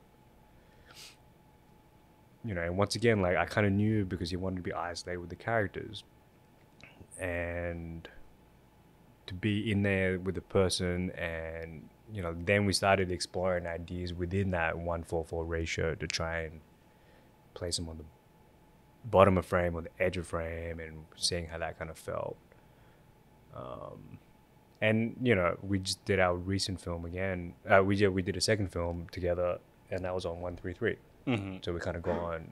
[2.42, 4.72] you know, and once again, like I kind of knew because he wanted to be
[4.72, 6.04] isolated with the characters.
[7.18, 8.08] And
[9.26, 14.14] to be in there with the person and, you know, then we started exploring ideas
[14.14, 16.60] within that 144 ratio to try and
[17.52, 18.04] place them on the
[19.04, 22.38] bottom of frame or the edge of frame and seeing how that kind of felt.
[23.54, 24.18] Um,
[24.80, 27.54] and you know, we just did our recent film again.
[27.68, 29.58] Uh, we did we did a second film together,
[29.90, 30.96] and that was on one three three.
[31.62, 32.50] So we kind of go on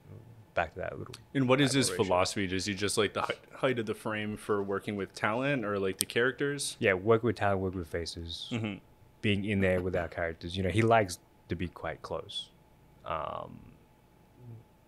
[0.53, 1.15] back to that a little.
[1.33, 2.47] And what is his philosophy?
[2.47, 5.79] Does he just like the hei- height of the frame for working with talent or
[5.79, 6.77] like the characters?
[6.79, 8.53] Yeah, work with talent, work with faces,
[9.21, 10.55] being in there with our characters.
[10.55, 11.19] You know, he likes
[11.49, 12.49] to be quite close.
[13.05, 13.59] Um,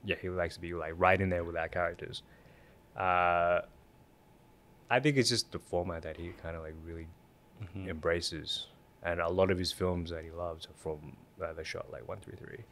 [0.05, 2.21] yeah, he likes to be like right in there with our characters.
[2.95, 3.61] Uh,
[4.91, 7.07] I think it's just the format that he kind of like really
[7.63, 7.89] Mm-hmm.
[7.89, 8.67] embraces,
[9.03, 12.07] and a lot of his films that he loves are from uh, the shot like
[12.07, 12.63] one three three.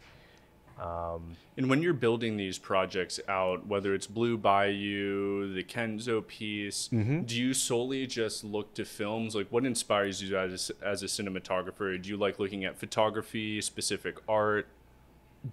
[0.84, 6.90] Um, And when you're building these projects out, whether it's Blue Bayou, the Kenzo piece,
[6.92, 7.22] Mm-hmm.
[7.30, 9.36] do you solely just look to films?
[9.36, 12.02] Like, what inspires you as a, as a cinematographer?
[12.02, 14.66] Do you like looking at photography, specific art?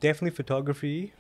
[0.01, 1.13] definitely photography.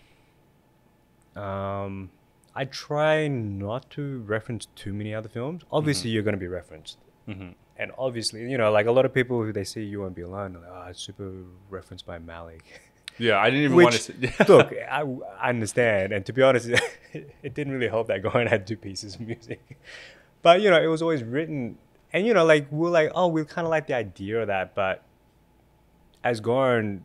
[1.36, 2.10] Um,
[2.58, 5.62] I try not to reference too many other films.
[5.70, 6.98] Obviously, you're going to be referenced,
[7.28, 7.50] Mm-hmm.
[7.76, 10.22] and obviously, you know, like a lot of people who they see you won't be
[10.22, 10.52] alone.
[10.54, 11.30] They're like, oh, it's super
[11.68, 12.62] referenced by Malick.
[13.18, 14.44] Yeah, I didn't even want to.
[14.48, 15.02] Look, I,
[15.40, 16.68] I understand, and to be honest,
[17.12, 19.60] it didn't really help that Goran had two pieces of music,
[20.42, 21.78] but you know, it was always written,
[22.12, 24.74] and you know, like we're like, oh, we kind of like the idea of that,
[24.74, 25.02] but
[26.24, 27.00] as Goran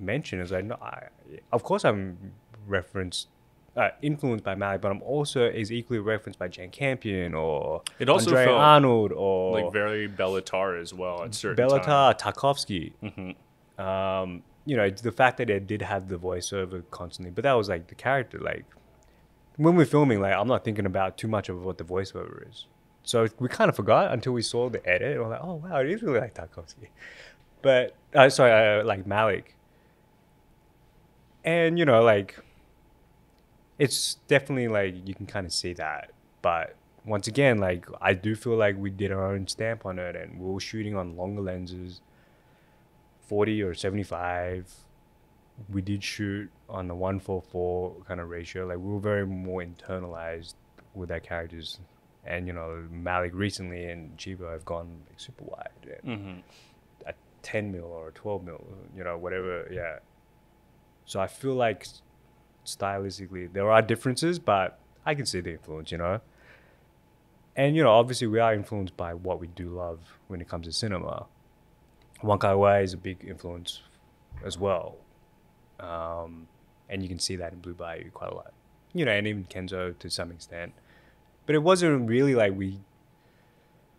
[0.00, 1.08] mentioned, is like, no, I,
[1.52, 2.32] of course I'm
[2.66, 3.28] referenced.
[3.80, 8.10] Uh, influenced by Malick, but I'm also is equally referenced by Jane Campion or It
[8.10, 12.12] also Andre felt Arnold or like very Béla Tarr as well at certain Béla Tarr,
[12.12, 12.92] Tarkovsky.
[13.02, 13.36] Mhm.
[13.82, 17.70] Um, you know, the fact that it did have the voiceover constantly, but that was
[17.70, 18.38] like the character.
[18.38, 18.66] Like
[19.56, 22.66] when we're filming, like I'm not thinking about too much of what the voiceover is.
[23.02, 25.12] So we kind of forgot until we saw the edit.
[25.12, 26.88] And we're like, oh wow, it is really like Tarkovsky.
[27.62, 29.44] But uh, sorry, uh, like Malick.
[31.44, 32.38] And you know, like
[33.80, 36.12] it's definitely like you can kind of see that,
[36.42, 40.14] but once again, like I do feel like we did our own stamp on it,
[40.14, 42.00] and we were shooting on longer lenses,
[43.26, 44.70] forty or seventy-five.
[45.72, 48.66] We did shoot on the one four four kind of ratio.
[48.66, 50.54] Like we were very more internalized
[50.94, 51.78] with our characters,
[52.24, 56.42] and you know Malick recently and Chivo have gone like super wide, and Mhm.
[57.06, 58.62] a ten mil or a twelve mil,
[58.96, 59.66] you know whatever.
[59.70, 59.98] Yeah.
[61.06, 61.86] So I feel like
[62.64, 66.20] stylistically there are differences, but I can see the influence, you know.
[67.56, 70.66] And you know, obviously we are influenced by what we do love when it comes
[70.66, 71.26] to cinema.
[72.22, 73.80] Wong Kar Wai is a big influence
[74.44, 74.96] as well,
[75.78, 76.46] um,
[76.88, 78.52] and you can see that in Blue Bayou quite a lot.
[78.92, 80.72] You know, and even Kenzo to some extent.
[81.46, 82.80] But it wasn't really like we.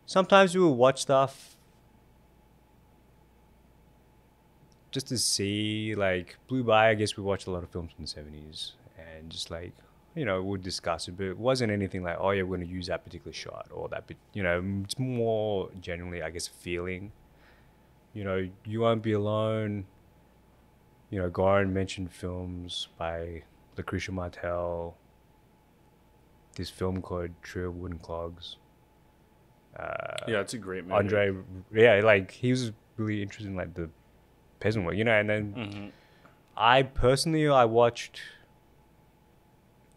[0.06, 1.51] Sometimes we would watch stuff
[4.92, 6.92] just to see like Blue Bayou.
[6.92, 9.74] I guess we watched a lot of films from the seventies, and just like
[10.16, 12.74] you know, we'd discuss it, but it wasn't anything like, oh yeah, we're going to
[12.74, 14.08] use that particular shot or that.
[14.08, 17.12] But you know, it's more generally, I guess, feeling.
[18.14, 19.86] You know, you won't be alone.
[21.10, 23.44] You know, Goran mentioned films by
[23.78, 24.96] Lucrecia Martel.
[26.56, 28.58] This film called of Wooden Clogs.
[29.80, 30.96] Uh, Yeah, it's a great movie.
[30.96, 31.34] Andre,
[31.74, 33.90] yeah, like he was really interested in like the
[34.62, 35.12] peasant work, you know.
[35.20, 35.92] And then Mhm.
[36.56, 38.22] I personally, I watched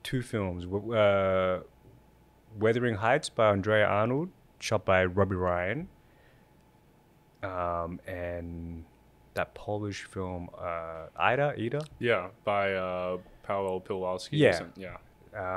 [0.03, 1.61] two films: uh,
[2.59, 5.89] Wuthering Heights by Andrea Arnold, shot by Robbie Ryan,
[7.43, 8.85] um, and
[9.35, 14.29] that Polish film uh, Ida, Ida, Yeah, by uh, Paweł Pawlikowski.
[14.39, 14.63] Yeah.
[14.77, 14.97] yeah.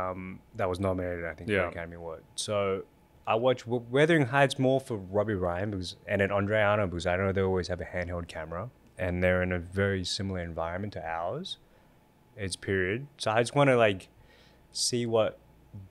[0.09, 1.61] um, that was nominated, I think, for Yeah.
[1.63, 2.23] the Academy Award.
[2.35, 2.83] So
[3.27, 7.05] I watched W- Wuthering Heights more for Robbie Ryan because, and then Andrea Arnold because
[7.05, 10.93] I know they always have a handheld camera and they're in a very similar environment
[10.93, 11.57] to ours.
[12.35, 13.07] It's period.
[13.17, 14.09] So I just want to like
[14.71, 15.39] see what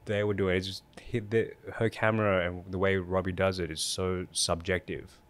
[0.05, 0.57] they were doing.
[0.57, 5.21] It's just hit the, her camera and the way Robbie does it is so subjective.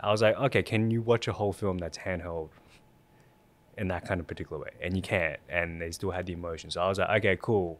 [0.00, 2.50] I was like, okay, can you watch a whole film that's handheld
[3.76, 4.70] in that kind of particular way?
[4.80, 5.40] And you can't.
[5.48, 6.70] And they still had the emotion.
[6.70, 7.78] So I was like, okay, cool.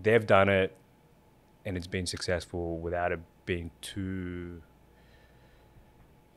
[0.00, 0.76] They've done it
[1.64, 4.62] and it's been successful without it being too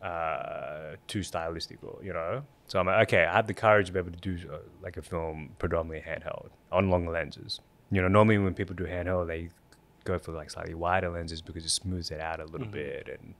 [0.02, 3.94] uh, too stylistic or you know so i'm like okay i have the courage to
[3.94, 7.60] be able to do uh, like a film predominantly handheld on long lenses
[7.92, 9.50] you know normally when people do handheld they
[10.04, 12.72] go for like slightly wider lenses because it smooths it out a little Mhm.
[12.72, 13.34] bit and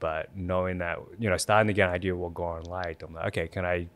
[0.00, 3.12] but knowing that you know starting to get an idea of what Goran liked i'm
[3.14, 3.88] like okay can i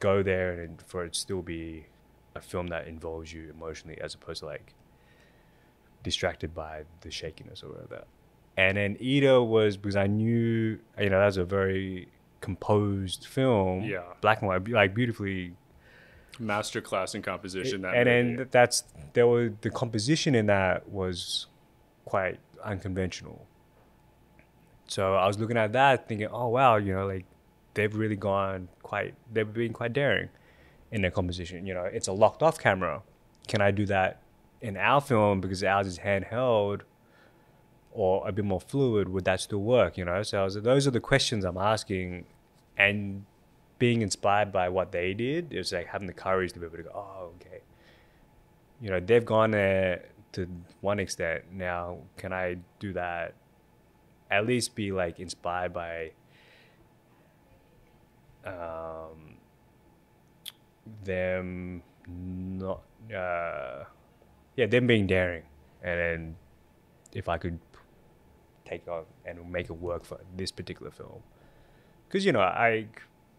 [0.00, 1.86] go there and for it still be
[2.34, 4.74] a film that involves you emotionally as opposed to like
[6.02, 8.04] distracted by the shakiness or whatever.
[8.56, 12.08] And then Ida was because I knew you know that was a very
[12.40, 14.02] composed film, Yeah.
[14.20, 15.54] black and white, like beautifully.
[16.40, 17.82] Masterclass in composition.
[17.82, 18.36] That and movie.
[18.36, 18.84] then that's
[19.14, 21.46] there were the composition in that was
[22.04, 23.46] quite unconventional.
[24.88, 27.24] So I was looking at that, thinking, oh wow, you know, like
[27.74, 30.28] they've really gone quite, they've been quite daring
[30.92, 31.66] in their composition.
[31.66, 33.02] You know, it's a locked off camera.
[33.48, 34.20] Can I do that
[34.60, 36.82] in our film because ours is handheld
[37.96, 39.08] or a bit more fluid?
[39.08, 39.96] Would that still work?
[39.96, 42.26] You know, so those are the questions I'm asking,
[42.76, 43.24] and
[43.78, 45.52] being inspired by what they did.
[45.52, 47.60] is like having the courage to be able to go, oh, okay.
[48.82, 50.46] You know, they've gone there to
[50.82, 51.44] one extent.
[51.50, 53.34] Now, can I do that?
[54.30, 56.10] At least be like inspired by
[58.44, 59.38] um,
[61.04, 62.82] them not,
[63.14, 63.84] uh,
[64.56, 65.44] yeah, them being daring,
[65.82, 66.36] and then
[67.12, 67.58] if I could
[68.66, 71.22] take on and make it work for this particular film,
[72.08, 72.86] because you know I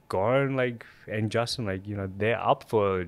[0.10, 3.08] Goran like and Justin like you know they're up for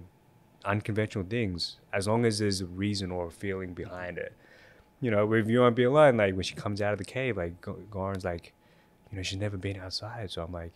[0.66, 4.34] unconventional things as long as there's a reason or a feeling behind it.
[5.02, 7.62] You know, with You Be Alone, like when she comes out of the cave, like
[7.62, 8.54] Goran's like,
[9.10, 10.30] you know, she's never been outside.
[10.30, 10.74] So I'm like,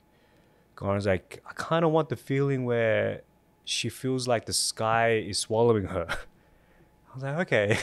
[0.78, 3.22] Goran's like, I kind of want the feeling where
[3.66, 6.08] she feels like the sky is swallowing her.
[7.12, 7.78] I was like, okay,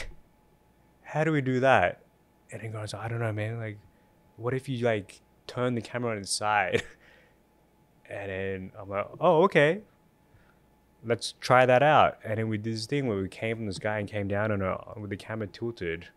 [1.03, 2.01] how do we do that?
[2.51, 3.59] And then like, I don't know, man.
[3.59, 3.77] Like,
[4.37, 6.83] what if you like turn the camera on its side?
[8.09, 9.81] and then I'm like, oh, okay
[11.03, 12.19] let's try that out.
[12.23, 14.51] And then we did this thing where we came from the sky and came down
[14.51, 16.07] and uh, with the camera tilted.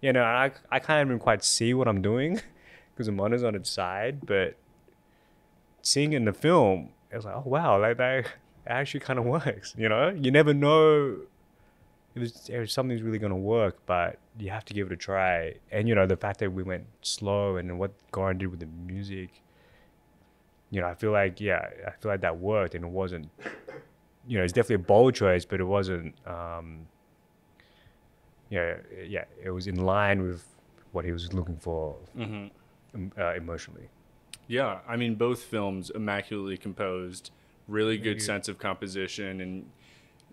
[0.00, 2.40] You know, I, I can't even quite see what I'm doing
[2.94, 4.56] because the monitor's on its side, but
[5.82, 8.26] seeing it in the film, it was like, oh wow, like that
[8.66, 9.74] actually kind of works.
[9.76, 11.18] You know, you never know
[12.22, 15.54] if, something's really going to work, but you have to give it a try.
[15.70, 18.68] And you know, the fact that we went slow and what Goran did with the
[18.86, 19.42] music,
[20.70, 23.30] you know, I feel like yeah, I feel like that worked, and it wasn't
[24.28, 26.14] you know, it's definitely a bold choice, but it wasn't.
[26.26, 26.86] Um,
[28.50, 30.44] yeah, yeah, it was in line with
[30.92, 33.08] what he was looking for mm-hmm.
[33.20, 33.88] uh, emotionally.
[34.46, 37.30] Yeah, I mean, both films immaculately composed,
[37.66, 39.70] really good sense of composition, and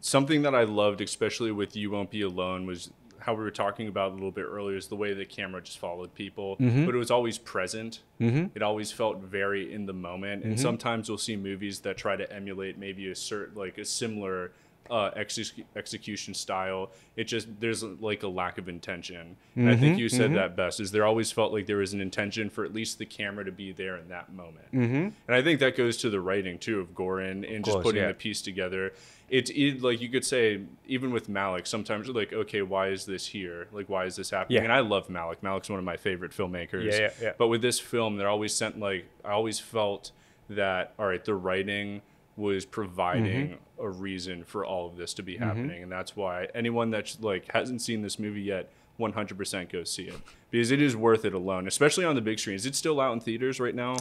[0.05, 3.87] something that I loved, especially with "You Won't Be Alone," was how we were talking
[3.87, 6.85] about a little bit earlier is the way the camera just followed people, mm-hmm.
[6.85, 8.01] but it was always present.
[8.21, 8.47] Mm-hmm.
[8.53, 10.43] It always felt very in the moment.
[10.43, 10.61] And mm-hmm.
[10.61, 14.51] sometimes you'll see movies that try to emulate maybe a certain, like a similar
[14.91, 16.91] uh, ex- execution style.
[17.15, 19.37] It just there's like a lack of intention.
[19.55, 20.01] And I think mm-hmm.
[20.01, 20.35] you said mm-hmm.
[20.35, 20.79] that best.
[20.79, 23.51] Is there always felt like there was an intention for at least the camera to
[23.51, 24.71] be there in that moment.
[24.71, 25.09] Mm-hmm.
[25.27, 28.03] And I think that goes to the writing too of Goran and of just putting
[28.03, 28.09] yeah.
[28.09, 28.93] the piece together
[29.29, 33.05] it's it, like you could say even with Malick, sometimes you're like, okay, why is
[33.05, 33.67] this here?
[33.71, 34.57] Like, why is this happening?
[34.57, 34.63] Yeah.
[34.63, 35.37] And I love Malick.
[35.41, 36.85] Malick's one of my favorite filmmakers.
[36.85, 37.31] Yeah, yeah, yeah.
[37.37, 40.11] But with this film, they're always sent like I always felt
[40.49, 42.01] that all right, the writing
[42.37, 43.83] was providing mm-hmm.
[43.83, 45.43] a reason for all of this to be mm-hmm.
[45.43, 48.69] happening, and that's why anyone that like hasn't seen this movie yet.
[48.97, 50.15] 100% go see it
[50.49, 52.55] because it is worth it alone, especially on the big screen.
[52.55, 53.97] It's still out in theaters right now?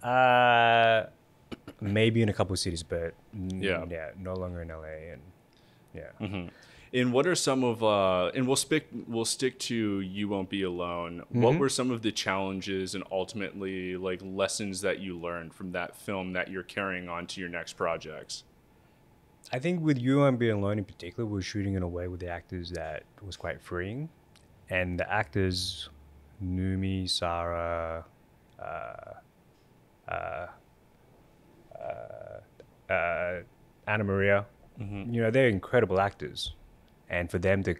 [0.00, 1.06] Uh,
[1.80, 5.22] maybe in a couple of cities, but yeah, yeah, no longer in LA, and
[5.94, 6.10] yeah.
[6.20, 6.48] Mm-hmm.
[6.92, 10.62] And what are some of uh, and we'll stick we'll stick to you won't be
[10.62, 11.20] alone.
[11.20, 11.42] Mm-hmm.
[11.42, 15.96] What were some of the challenges and ultimately like lessons that you learned from that
[15.96, 18.44] film that you're carrying on to your next projects?
[19.52, 22.08] I think with you won't be alone in particular, we are shooting in a way
[22.08, 24.08] with the actors that was quite freeing,
[24.68, 25.88] and the actors,
[26.44, 28.04] Noomi, Sarah,
[28.60, 29.12] uh,
[30.10, 30.46] uh,
[31.88, 33.40] uh, uh,
[33.86, 34.46] Anna Maria.
[34.80, 35.12] Mm-hmm.
[35.12, 36.54] You know, they're incredible actors,
[37.08, 37.74] and for them to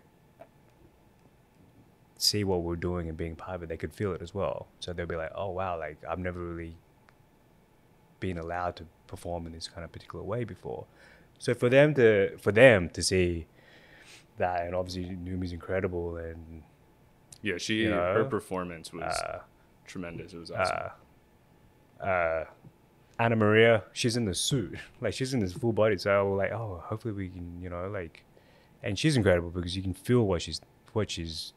[2.17, 4.67] see what we're doing and being part of it, they could feel it as well.
[4.81, 6.77] So they'll be like, "Oh wow, like I've never really
[8.21, 10.87] been allowed to perform in this kind of particular way before."
[11.39, 13.47] So for them to for them to see
[14.39, 16.63] that, and obviously Noomi's incredible, and
[17.43, 19.41] yeah, she you know, her performance was uh,
[19.87, 20.33] tremendous.
[20.33, 20.77] It was awesome.
[22.01, 22.45] Uh, uh,
[23.19, 25.99] Anna Maria, she's in the suit, like she's in this full body.
[25.99, 28.25] So like, oh, hopefully we can, you know, like,
[28.83, 30.61] and she's incredible because you can feel what she's
[30.93, 31.53] what she's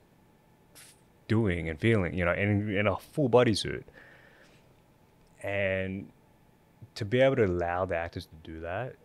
[1.27, 3.85] doing and feeling, you know, in in a full body suit.
[5.43, 6.09] And
[6.95, 8.95] to be able to allow the actors to do that,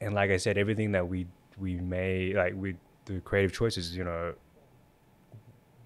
[0.00, 1.26] and like I said, everything that we
[1.58, 4.34] we made, like with the creative choices, you know,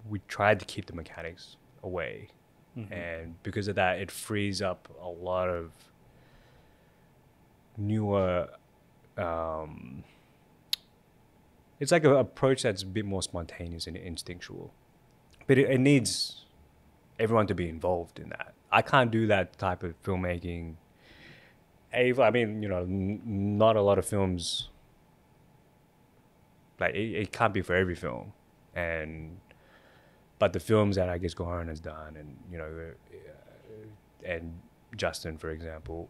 [0.09, 2.29] we tried to keep the mechanics away
[2.77, 2.93] Mm-hmm.
[2.93, 5.71] And because of that, it frees up a lot of
[7.75, 8.49] newer.
[9.17, 10.03] Um,
[11.79, 14.73] it's like an approach that's a bit more spontaneous and instinctual,
[15.47, 16.45] but it, it needs
[17.19, 18.53] everyone to be involved in that.
[18.71, 20.75] I can't do that type of filmmaking.
[21.93, 24.69] I mean, you know, n- not a lot of films.
[26.79, 28.33] Like it, it can't be for every film,
[28.75, 29.37] and
[30.39, 34.59] but the films that I guess Goran has done, and you know, uh, and
[34.95, 36.09] Justin, for example,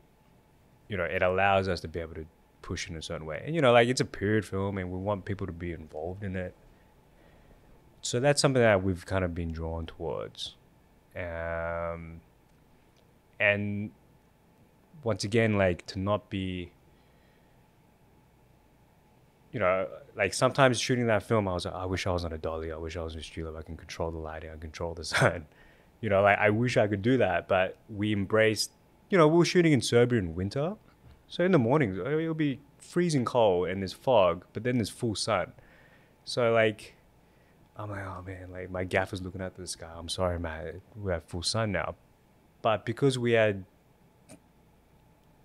[0.87, 2.25] you know, it allows us to be able to
[2.61, 3.41] push in a certain way.
[3.45, 6.23] And you know, like it's a period film, and we want people to be involved
[6.23, 6.53] in it.
[8.01, 10.55] So that's something that we've kind of been drawn towards.
[11.15, 12.21] Um,
[13.39, 13.91] and
[15.03, 16.71] once again, like to not be,
[19.51, 19.87] you know,
[20.18, 22.72] like sometimes shooting that film, I was like, I wish I was on a dolly.
[22.72, 24.95] I wish I was in a street I can control the lighting, I can control
[24.95, 25.45] the sun.
[26.02, 28.72] You know, like I wish I could do that, but we embraced.
[29.10, 30.73] You know, we were shooting in Serbia in winter,
[31.27, 35.15] so in the mornings it'll be freezing cold and there's fog, but then there's full
[35.15, 35.53] sun.
[36.26, 36.95] So like,
[37.77, 39.89] I'm like, oh man, like my gaffer's looking at the sky.
[39.95, 41.95] I'm sorry, man, we have full sun now,
[42.61, 43.64] but because we had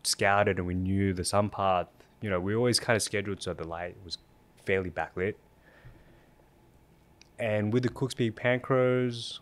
[0.03, 1.87] scouted and we knew the sun path,
[2.21, 4.19] you know, we always kind of scheduled so the light was
[4.65, 5.35] fairly backlit.
[7.39, 9.41] And with the Cooke Speed Panchros,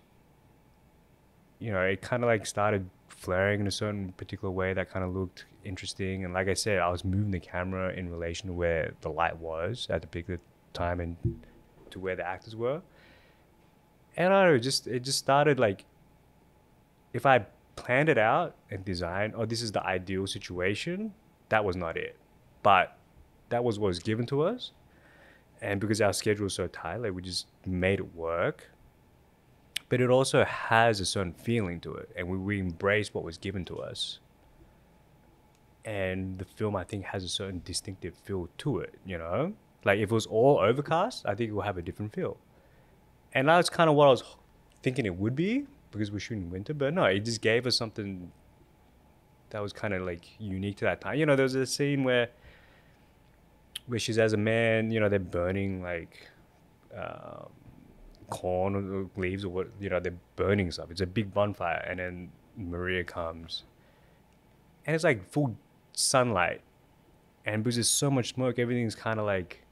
[1.58, 5.04] you know, it kind of like started flaring in a certain particular way that kind
[5.04, 6.24] of looked interesting.
[6.24, 9.36] And like I said, I was moving the camera in relation to where the light
[9.36, 10.40] was at the particular
[10.72, 11.16] time and
[11.90, 12.80] to where the actors were.
[14.16, 15.84] And I don't know, just it just started like
[17.12, 17.44] if I
[17.76, 21.12] planned it out and designed, oh, this is the ideal situation,
[21.48, 22.16] that was not it.
[22.62, 22.96] But
[23.48, 24.72] that was what was given to us.
[25.62, 28.70] And because our schedule was so tight, like we just made it work.
[29.88, 32.08] But it also has a certain feeling to it.
[32.16, 34.20] And we, we embraced what was given to us.
[35.84, 39.52] And the film, I think, has a certain distinctive feel to it, you know?
[39.84, 42.36] Like if it was all overcast, I think it would have a different feel.
[43.32, 44.22] And that's kind of what I was
[44.82, 46.74] thinking it would be because we're shooting winter.
[46.74, 48.30] But no, it just gave us something
[49.50, 51.18] that was kind of like unique to that time.
[51.18, 52.28] You know, there was a scene where
[53.90, 56.28] where she's as a man, you know, they're burning like
[56.96, 57.50] um,
[58.30, 60.90] corn or leaves or what, you know, they're burning stuff.
[60.90, 63.64] It's a big bonfire, and then Maria comes,
[64.86, 65.56] and it's like full
[65.92, 66.62] sunlight,
[67.44, 69.62] and because there's so much smoke, everything's kind of like,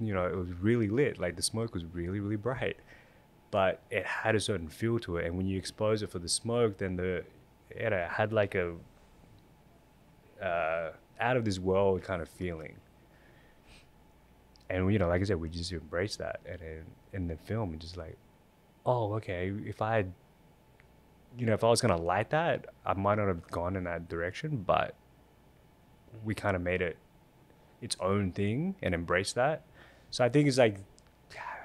[0.00, 1.18] you know, it was really lit.
[1.18, 2.76] Like the smoke was really, really bright
[3.52, 5.26] but it had a certain feel to it.
[5.26, 7.22] And when you expose it for the smoke, then the
[7.70, 8.74] it had like a
[10.42, 12.76] uh, out of this world kind of feeling.
[14.70, 16.40] And you know, like I said, we just embrace that.
[16.46, 18.16] And in, in the film, it's just like,
[18.86, 19.52] oh, okay.
[19.64, 20.06] If I
[21.38, 24.08] you know, if I was gonna light that, I might not have gone in that
[24.08, 24.64] direction.
[24.66, 24.94] But
[26.24, 26.96] we kind of made it
[27.80, 29.62] its own thing and embraced that.
[30.10, 30.78] So I think it's like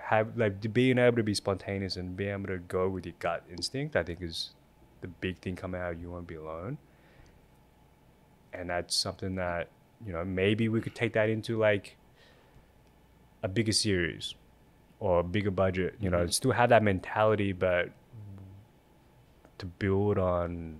[0.07, 3.44] have like being able to be spontaneous and being able to go with your gut
[3.52, 4.52] instinct, I think is
[5.02, 5.99] the big thing coming out.
[5.99, 6.78] You won't be alone,
[8.53, 9.68] and that's something that
[10.06, 11.98] you know maybe we could take that into like
[13.43, 14.35] a bigger series
[14.99, 15.95] or a bigger budget.
[15.99, 16.30] You know, mm-hmm.
[16.30, 17.89] still have that mentality, but
[19.57, 20.80] to build on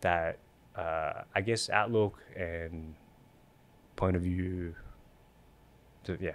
[0.00, 0.38] that,
[0.76, 2.94] uh, I guess, outlook and
[3.96, 4.74] point of view.
[6.04, 6.32] To, yeah.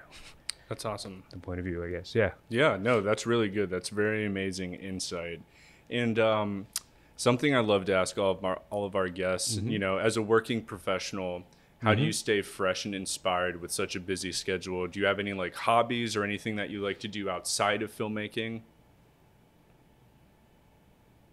[0.70, 1.24] That's awesome.
[1.32, 2.14] The point of view, I guess.
[2.14, 2.32] Yeah.
[2.50, 2.78] Yeah.
[2.78, 3.70] No, that's really good.
[3.70, 5.42] That's very amazing insight.
[5.90, 6.68] And um,
[7.16, 9.70] something I love to ask all of our all of our guests, mm-hmm.
[9.70, 11.44] you know, as a working professional,
[11.82, 12.00] how mm-hmm.
[12.00, 14.88] do you stay fresh and inspired with such a busy schedule?
[14.88, 17.96] Do you have any like hobbies or anything that you like to do outside of
[17.96, 18.62] filmmaking?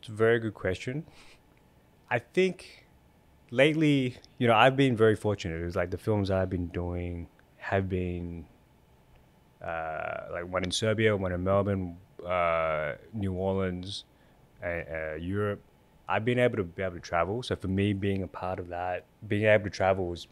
[0.01, 1.05] It's a very good question.
[2.11, 2.87] I think
[3.51, 5.63] lately, you know, I've been very fortunate.
[5.63, 7.27] It's like the films I've been doing
[7.57, 8.45] have been
[9.65, 11.97] uh, like one in Serbia, one in Melbourne,
[12.27, 14.05] uh, New Orleans,
[14.63, 15.63] uh, Europe.
[16.09, 17.43] I've been able to be able to travel.
[17.43, 20.27] So for me, being a part of that, being able to travel was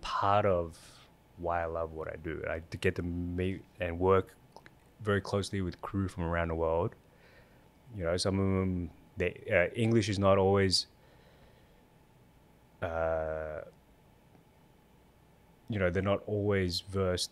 [0.00, 0.78] part of
[1.38, 2.42] why I love what I do.
[2.48, 4.34] I get to meet and work
[5.02, 6.94] very closely with crew from around the world.
[7.96, 10.86] You know, some of them, they, uh, English is not always,
[12.82, 13.62] uh,
[15.68, 17.30] you know, they're not always versed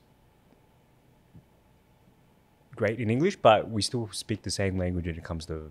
[2.74, 5.70] great in English, but we still speak the same language when it comes to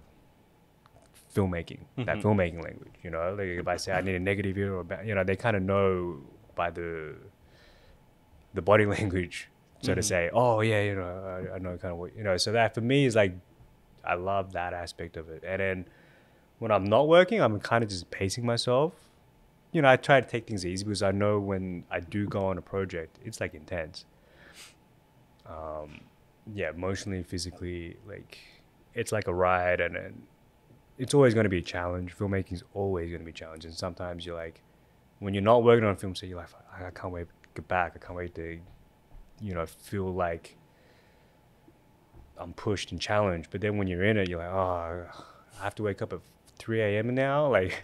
[1.34, 2.04] filmmaking, mm-hmm.
[2.06, 2.94] that filmmaking language.
[3.04, 5.36] You know, like if I say I need a negative here, or you know, they
[5.36, 6.18] kind of know
[6.56, 7.16] by the
[8.54, 9.50] the body language,
[9.82, 9.96] so mm-hmm.
[9.96, 12.38] to say, oh yeah, you know, I, I know kind of what you know.
[12.38, 13.34] So that for me is like,
[14.04, 15.44] I love that aspect of it.
[15.46, 15.86] And then
[16.60, 18.94] when I'm not working, I'm kind of just pacing myself.
[19.72, 22.46] You know, I try to take things easy because I know when I do go
[22.46, 24.06] on a project, it's like intense.
[25.48, 26.02] Um,
[26.54, 28.38] yeah, emotionally, physically, like
[28.94, 30.24] it's like a ride, and, and
[30.98, 32.16] it's always going to be a challenge.
[32.16, 34.62] Filmmaking is always going to be a challenge, and sometimes you're like,
[35.20, 37.68] when you're not working on a film, so you're like, I can't wait to get
[37.68, 37.94] back.
[37.96, 38.60] I can't wait to,
[39.42, 40.58] you know, feel like
[42.38, 43.50] I'm pushed and challenged.
[43.50, 45.06] But then when you're in it, you're like, oh,
[45.60, 46.20] I have to wake up at
[46.60, 47.14] 3 a.m.
[47.16, 47.48] now.
[47.52, 47.84] Like,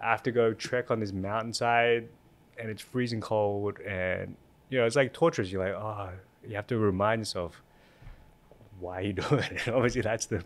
[0.00, 2.08] I have to go trek on this mountainside,
[2.56, 4.36] and it's freezing cold, and
[4.70, 5.50] you know, it's like torturous.
[5.50, 6.10] You're like, oh,
[6.46, 7.60] you have to remind yourself
[8.78, 9.68] why are you doing it?
[9.68, 10.44] obviously, that's the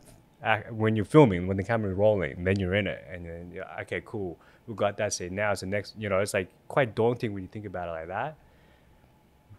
[0.71, 3.81] when you're filming, when the camera is rolling, then you're in it, and then yeah,
[3.83, 5.35] okay, cool, we got that scene.
[5.35, 5.95] Now it's the next.
[5.99, 8.37] You know, it's like quite daunting when you think about it like that.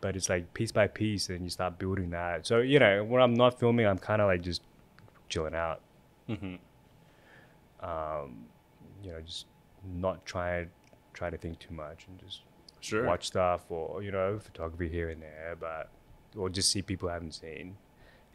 [0.02, 2.46] But it's like piece by piece, and you start building that.
[2.46, 4.62] So you know, when I'm not filming, I'm kind of like just
[5.30, 5.80] chilling out.
[6.30, 6.56] Mm-hmm.
[7.88, 8.46] Um,
[9.04, 9.46] you know, just
[9.98, 10.68] not try
[11.14, 12.42] try to think too much and just
[12.82, 13.06] Sure.
[13.06, 15.90] watch stuff or you know photography here and there, but
[16.36, 17.78] or just see people I haven't seen.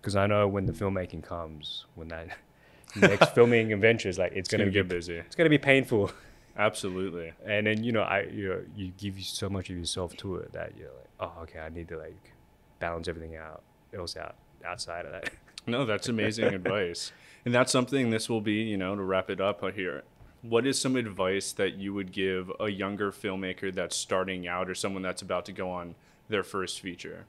[0.00, 2.28] Because I know when the filmmaking comes, when that
[2.96, 5.16] next filming adventure is like it's It's gonna, gonna be get busy.
[5.16, 6.10] it's gonna be painful,
[6.56, 7.32] Absolutely.
[7.46, 10.52] and then you know I you know, you give so much of yourself to it
[10.52, 12.32] that you're like oh okay I need to like
[12.80, 13.62] balance everything out
[13.94, 15.30] else out outside of that.
[15.66, 17.12] No, that's amazing advice.
[17.44, 20.02] And that's something this will be, you know, to wrap it up here.
[20.42, 24.74] What is some advice that you would give a younger filmmaker that's starting out or
[24.74, 25.94] someone that's about to go on
[26.28, 27.26] their first feature?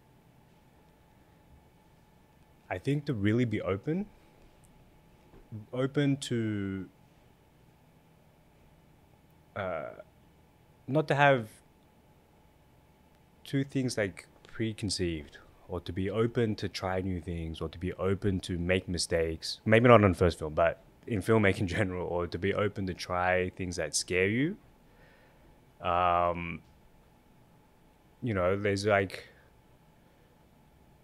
[2.69, 4.05] I think to really be open,
[5.73, 6.87] open to,
[9.55, 9.89] uh,
[10.87, 11.49] not to have
[13.43, 17.93] two things like preconceived, or to be open to try new things, or to be
[17.93, 19.59] open to make mistakes.
[19.65, 22.85] Maybe not on the first film, but in filmmaking in general, or to be open
[22.85, 24.57] to try things that scare you.
[25.81, 26.61] Um,
[28.21, 29.27] you know, there's like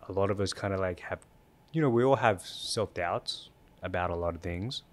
[0.07, 1.19] a lot of us kind of like have
[1.75, 3.49] you know, we all have self doubts
[3.83, 4.83] about a lot of things.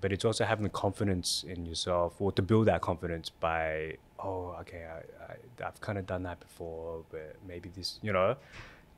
[0.00, 4.56] But it's also having the confidence in yourself or to build that confidence by, oh,
[4.60, 8.36] okay, I, I, I've kind of done that before, but maybe this, you know,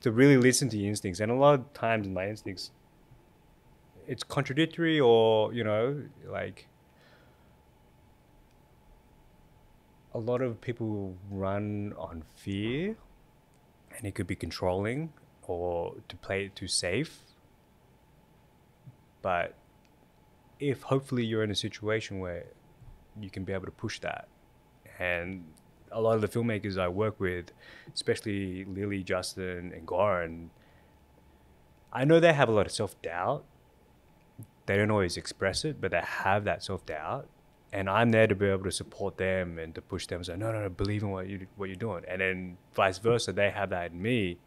[0.01, 1.20] to really listen to your instincts.
[1.20, 2.70] And a lot of times my instincts,
[4.07, 6.66] it's contradictory or, you know, like
[10.15, 12.97] a lot of people run on fear
[13.97, 15.12] and it could be controlling
[15.49, 17.23] or to play it too safe.
[19.23, 19.55] But
[20.61, 22.45] if hopefully you're in a situation where
[23.20, 24.29] you can be able to push that,
[24.99, 25.45] and
[25.91, 27.51] a lot of the filmmakers I work with,
[27.93, 30.49] especially Lily, Justin, and Goran,
[31.93, 33.45] I know they have a lot of self doubt.
[34.66, 37.27] They don't always express it, but they have that self doubt.
[37.73, 40.25] And I'm there to be able to support them and to push them.
[40.25, 42.05] Say, no, no, no, believe in what you what you're doing.
[42.07, 44.39] And then vice versa, they have that in me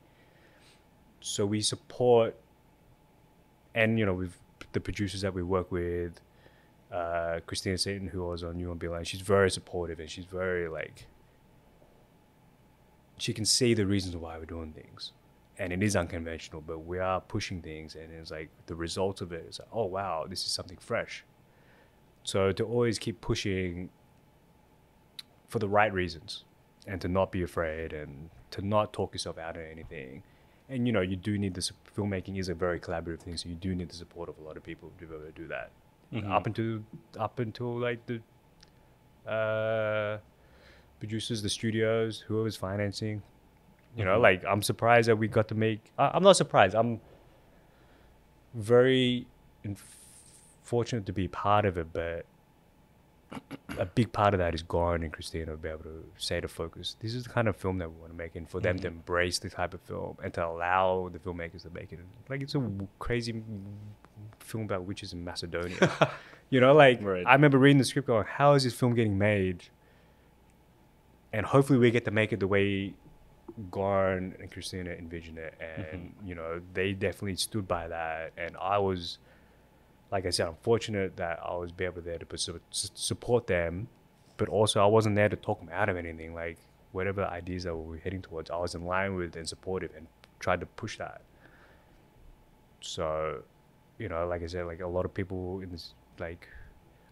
[1.21, 2.35] so we support
[3.75, 4.37] and you know we've
[4.73, 6.19] the producers that we work with
[6.91, 10.25] uh, Kristina Ceyton who was on You Won't Be Alone she's very supportive and she's
[10.25, 11.07] very like
[13.17, 15.11] she can see the reasons why we're doing things.
[15.59, 19.31] And it is unconventional but we are pushing things and it's like the result of
[19.31, 21.23] it is like oh wow this is something fresh.
[22.23, 23.89] So to always keep pushing
[25.49, 26.45] for the right reasons
[26.87, 30.23] and to not be afraid and to not talk yourself out of anything
[30.71, 33.47] and you know you do need the su- filmmaking is a very collaborative thing so
[33.49, 35.47] you do need the support of a lot of people to be able to do
[35.47, 35.69] that
[36.13, 36.31] Mhm.
[36.31, 36.83] up until
[37.19, 38.17] up until like the
[39.29, 40.17] uh
[40.99, 43.21] producers the studios whoever's financing
[43.97, 44.21] you know Mhm.
[44.21, 46.99] like i'm surprised that we got to make I- i'm not surprised i'm
[48.53, 49.27] very
[49.63, 49.97] inf-
[50.63, 52.25] fortunate to be part of it but
[53.77, 56.47] a big part of that is Goran and Kristina to be able to say to
[56.47, 58.77] focus, this is the kind of film that we want to make, and for them
[58.79, 58.91] to Mhm.
[58.91, 61.99] embrace the type of film and to allow the filmmakers to make it.
[62.29, 63.65] Like it's a w- crazy m-
[64.39, 65.77] film about witches in Macedonia.
[66.49, 67.25] you know, like Right.
[67.25, 69.63] I remember reading the script going, how is this film getting made?
[71.33, 72.93] And hopefully we get to make it the way
[73.69, 78.77] Goran and Kristina envisioned it, and you know they definitely stood by that, and I
[78.77, 79.17] was
[80.11, 83.47] like I said, I'm fortunate that I was be able there to su- su- support
[83.47, 83.87] them,
[84.37, 86.33] but also I wasn't there to talk them out of anything.
[86.33, 86.57] Like
[86.91, 90.07] whatever ideas that we were heading towards, I was in line with and supportive and
[90.39, 91.21] tried to push that.
[92.81, 93.43] So,
[93.99, 96.47] you know, like I said, like a lot of people in this, like,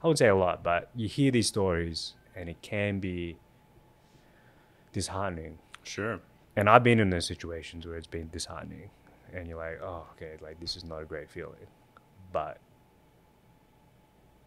[0.03, 3.37] I wouldn't say a lot, but you hear these stories and it can be
[4.91, 5.57] disheartening.
[5.83, 6.19] Sure.
[6.55, 8.89] And I've been in those situations where it's been disheartening,
[9.33, 11.67] and you're like, oh, okay, like this is not a great feeling,
[12.33, 12.57] but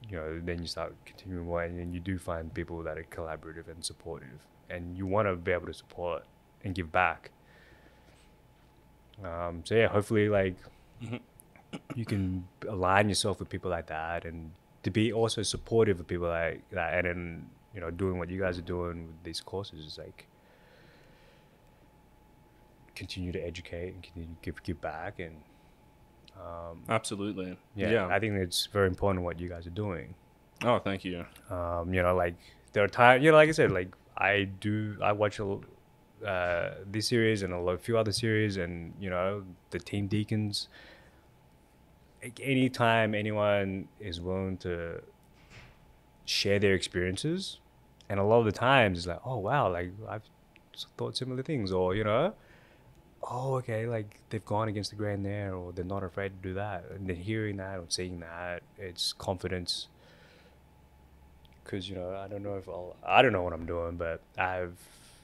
[0.08, 3.04] you know, then you start continuing on, and then you do find people that are
[3.04, 6.24] collaborative and supportive, and you want to be able to support
[6.64, 7.30] and give back.
[9.24, 10.56] Um, so yeah, hopefully, like
[11.02, 11.20] Mhm.
[11.94, 14.52] you can align yourself with people like that, and
[14.82, 18.38] to be also supportive of people like that, and then you know, doing what you
[18.38, 20.26] guys are doing with these courses is like
[22.94, 25.42] continue to educate and continue to give give back and
[26.42, 27.56] um, Absolutely.
[27.76, 28.06] yeah, Yeah.
[28.06, 30.14] I think it's very important what you guys are doing.
[30.64, 31.24] oh, thank you.
[31.50, 32.34] Um, you know, like
[32.72, 35.58] there are times, you know, like I said, like I do, I watch a,
[36.26, 40.68] uh, this series and a few other series, and you know, the Team Deakins.
[42.40, 45.02] anytime anyone is willing to
[46.24, 47.58] share their experiences,
[48.08, 50.22] and a lot of the times it's like, oh wow, like I've
[50.96, 52.34] thought similar things, or you know,
[53.22, 56.54] oh okay, like they've gone against the grain there, or they're not afraid to do
[56.54, 59.88] that, and then hearing that or seeing that, it's confidence.
[61.64, 64.20] Because you know, I don't know if I'll, I don't know what I'm doing, but
[64.36, 64.76] I've,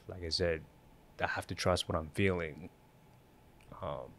[0.07, 0.63] like I said,
[1.23, 2.71] I have to trust what I'm feeling.
[3.83, 4.11] Um,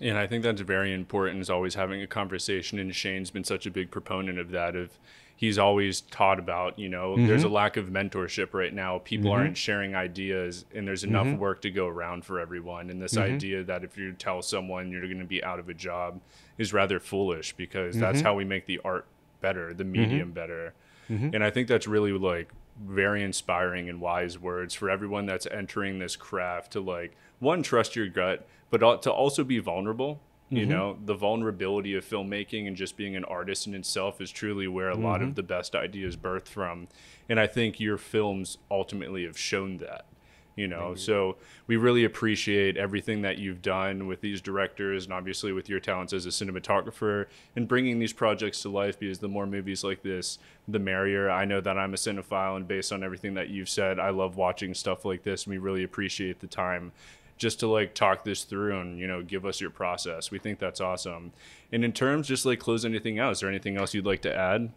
[0.00, 2.78] and I think that's very important is always having a conversation.
[2.78, 4.74] And Shane's been such a big proponent of that.
[4.76, 4.98] Of
[5.36, 7.26] he's always taught about, you know, mm-hmm.
[7.26, 8.98] there's a lack of mentorship right now.
[8.98, 9.40] People mm-hmm.
[9.40, 11.38] aren't sharing ideas, and there's enough mm-hmm.
[11.38, 12.90] work to go around for everyone.
[12.90, 13.34] And this mm-hmm.
[13.34, 16.20] idea that if you tell someone you're going to be out of a job
[16.58, 18.26] is rather foolish because that's mm-hmm.
[18.26, 19.06] how we make the art
[19.40, 20.34] better, the medium Mm-hmm.
[20.34, 20.74] better.
[21.34, 22.50] And I think that's really like
[22.82, 27.94] very inspiring and wise words for everyone that's entering this craft to like one trust
[27.94, 30.20] your gut but to also be vulnerable
[30.50, 30.70] you Mm-hmm.
[30.70, 34.90] know the vulnerability of filmmaking and just being an artist in itself is truly where
[34.90, 35.30] a lot Mm-hmm.
[35.30, 36.88] of the best ideas birth from.
[37.28, 40.04] And i think your films ultimately have shown that
[40.56, 40.94] you know?
[40.94, 45.80] So we really appreciate everything that you've done with these directors and obviously with your
[45.80, 47.26] talents as a cinematographer
[47.56, 50.38] and bringing these projects to life because the more movies like this
[50.68, 51.28] the merrier.
[51.28, 54.36] I know that i'm a cinephile and based on everything that you've said i love
[54.36, 56.92] watching stuff like this and we really appreciate the time
[57.36, 60.30] just to like talk this through and you know give us your process.
[60.30, 61.32] We think that's awesome.
[61.72, 64.34] And in terms just like close anything out is there anything else you'd like to
[64.34, 64.72] add?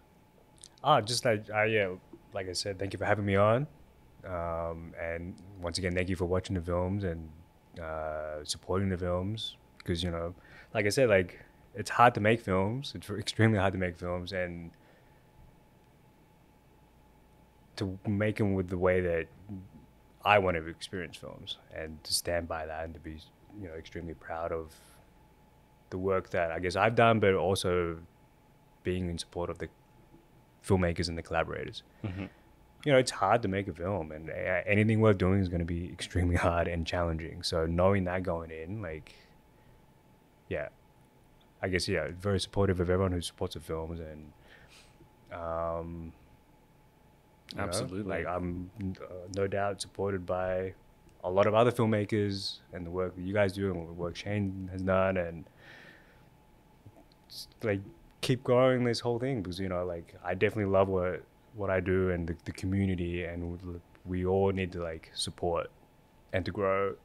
[0.83, 1.89] Ah, just like I yeah,
[2.33, 3.67] like I said, thank you for having me on,
[4.25, 7.29] um, and once again, thank you for watching the films and
[7.81, 9.57] uh, supporting the films.
[9.77, 10.33] Because you know,
[10.73, 11.39] like I said, like
[11.75, 12.93] it's hard to make films.
[12.95, 14.33] It's extremely hard to make films.
[14.33, 14.71] And
[17.77, 19.27] to make them with the way that
[20.27, 23.15] I want to experience films and to stand by that and to be
[23.61, 24.73] you know extremely proud of
[25.89, 27.99] the work that I guess I've done, but also
[28.83, 29.69] being in support of the
[30.65, 31.81] filmmakers and the collaborators.
[32.83, 34.33] You know, it's hard to make a film, and uh,
[34.65, 37.41] anything worth doing is going to be extremely hard and challenging.
[37.41, 39.13] So knowing that going in, like,
[40.49, 40.67] yeah,
[41.61, 44.33] I guess yeah, very supportive of everyone who supports the films, and
[45.31, 46.11] um,
[47.55, 48.03] know, Absolutely.
[48.03, 48.69] like I'm
[49.01, 49.05] uh,
[49.35, 50.73] no doubt supported by
[51.23, 54.15] a lot of other filmmakers and the work that you guys do and the work
[54.15, 55.45] Shane has done, and
[57.63, 57.81] like
[58.21, 61.23] keep growing this whole thing because you know like I definitely love what
[61.55, 63.59] what I do and the, the community and
[64.05, 65.69] we- all need to like support
[66.31, 66.95] and to grow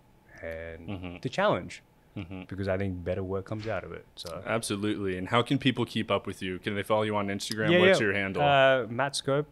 [0.40, 1.20] and Mhm.
[1.20, 1.82] to challenge
[2.16, 2.43] mm-hmm.
[2.48, 4.06] because I think better work comes out of it.
[4.14, 7.27] So absolutely and how can people keep up with you can they follow you on
[7.28, 9.48] instagram Yeah, what's your handle Uh, Matt Scope,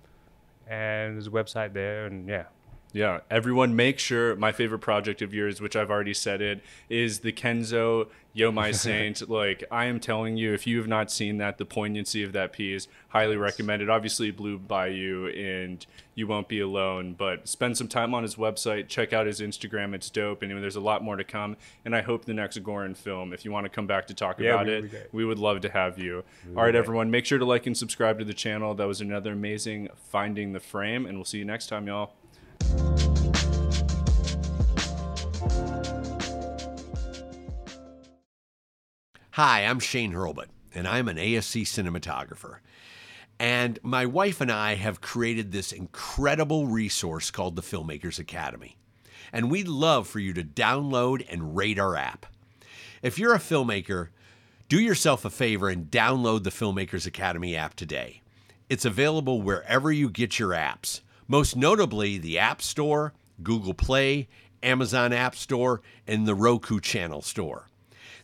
[0.71, 2.45] and there's a website there, and yeah,
[2.93, 7.21] Yeah, everyone make sure my favorite project of yours, which I've already said it, is
[7.21, 9.29] the Kenzo Yo My Saint.
[9.29, 12.53] like I am telling you, if you have not seen that, the poignancy of that
[12.53, 13.89] piece, highly recommend it.
[13.91, 15.85] Obviously it Blue Bayou and
[16.17, 19.95] you won't be alone, but spend some time on his website, check out his Instagram,
[19.95, 21.57] it's dope, and there's a lot more to come.
[21.85, 24.39] And I hope the next Goran film, if you want to come back to talk
[24.41, 26.25] Yeah, about we- it, we we would love to have you.
[26.57, 28.75] All right, everyone, make sure to like and subscribe to the channel.
[28.75, 32.15] That was another amazing Finding the Frame, and we'll see you next time, y'all.
[39.35, 42.59] Hi, I'm Shane Hurlbut, and I'm an ASC cinematographer.
[43.39, 48.77] And my wife and I have created this incredible resource called the Filmmakers Academy.
[49.33, 52.27] And we'd love for you to download and rate our app.
[53.01, 54.09] If you're a filmmaker,
[54.69, 58.21] do yourself a favor and download the Filmmakers Academy app today.
[58.69, 61.01] It's available wherever you get your apps,
[61.31, 64.27] most notably the App Store, Google Play,
[64.65, 67.69] Amazon App Store, and the Roku Channel Store.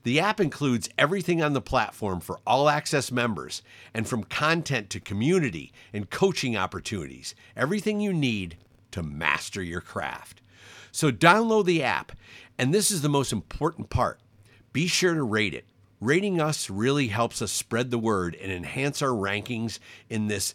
[0.02, 3.62] The app includes everything on the platform for all access members,
[3.94, 8.56] and from content to community and coaching opportunities, everything you need
[8.90, 10.42] to master your craft.
[10.90, 12.10] So download the app,
[12.58, 14.18] and this is the most important part
[14.72, 15.64] be sure to rate it.
[16.00, 19.78] Rating us really helps us spread the word and enhance our rankings
[20.10, 20.54] in this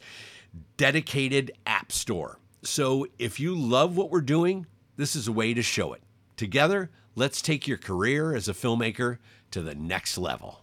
[0.76, 2.38] dedicated app store.
[2.64, 6.04] So if you love what we're doing, this is a way to show it.
[6.38, 9.18] Together, let's take your career as a filmmaker
[9.50, 10.61] to the next level.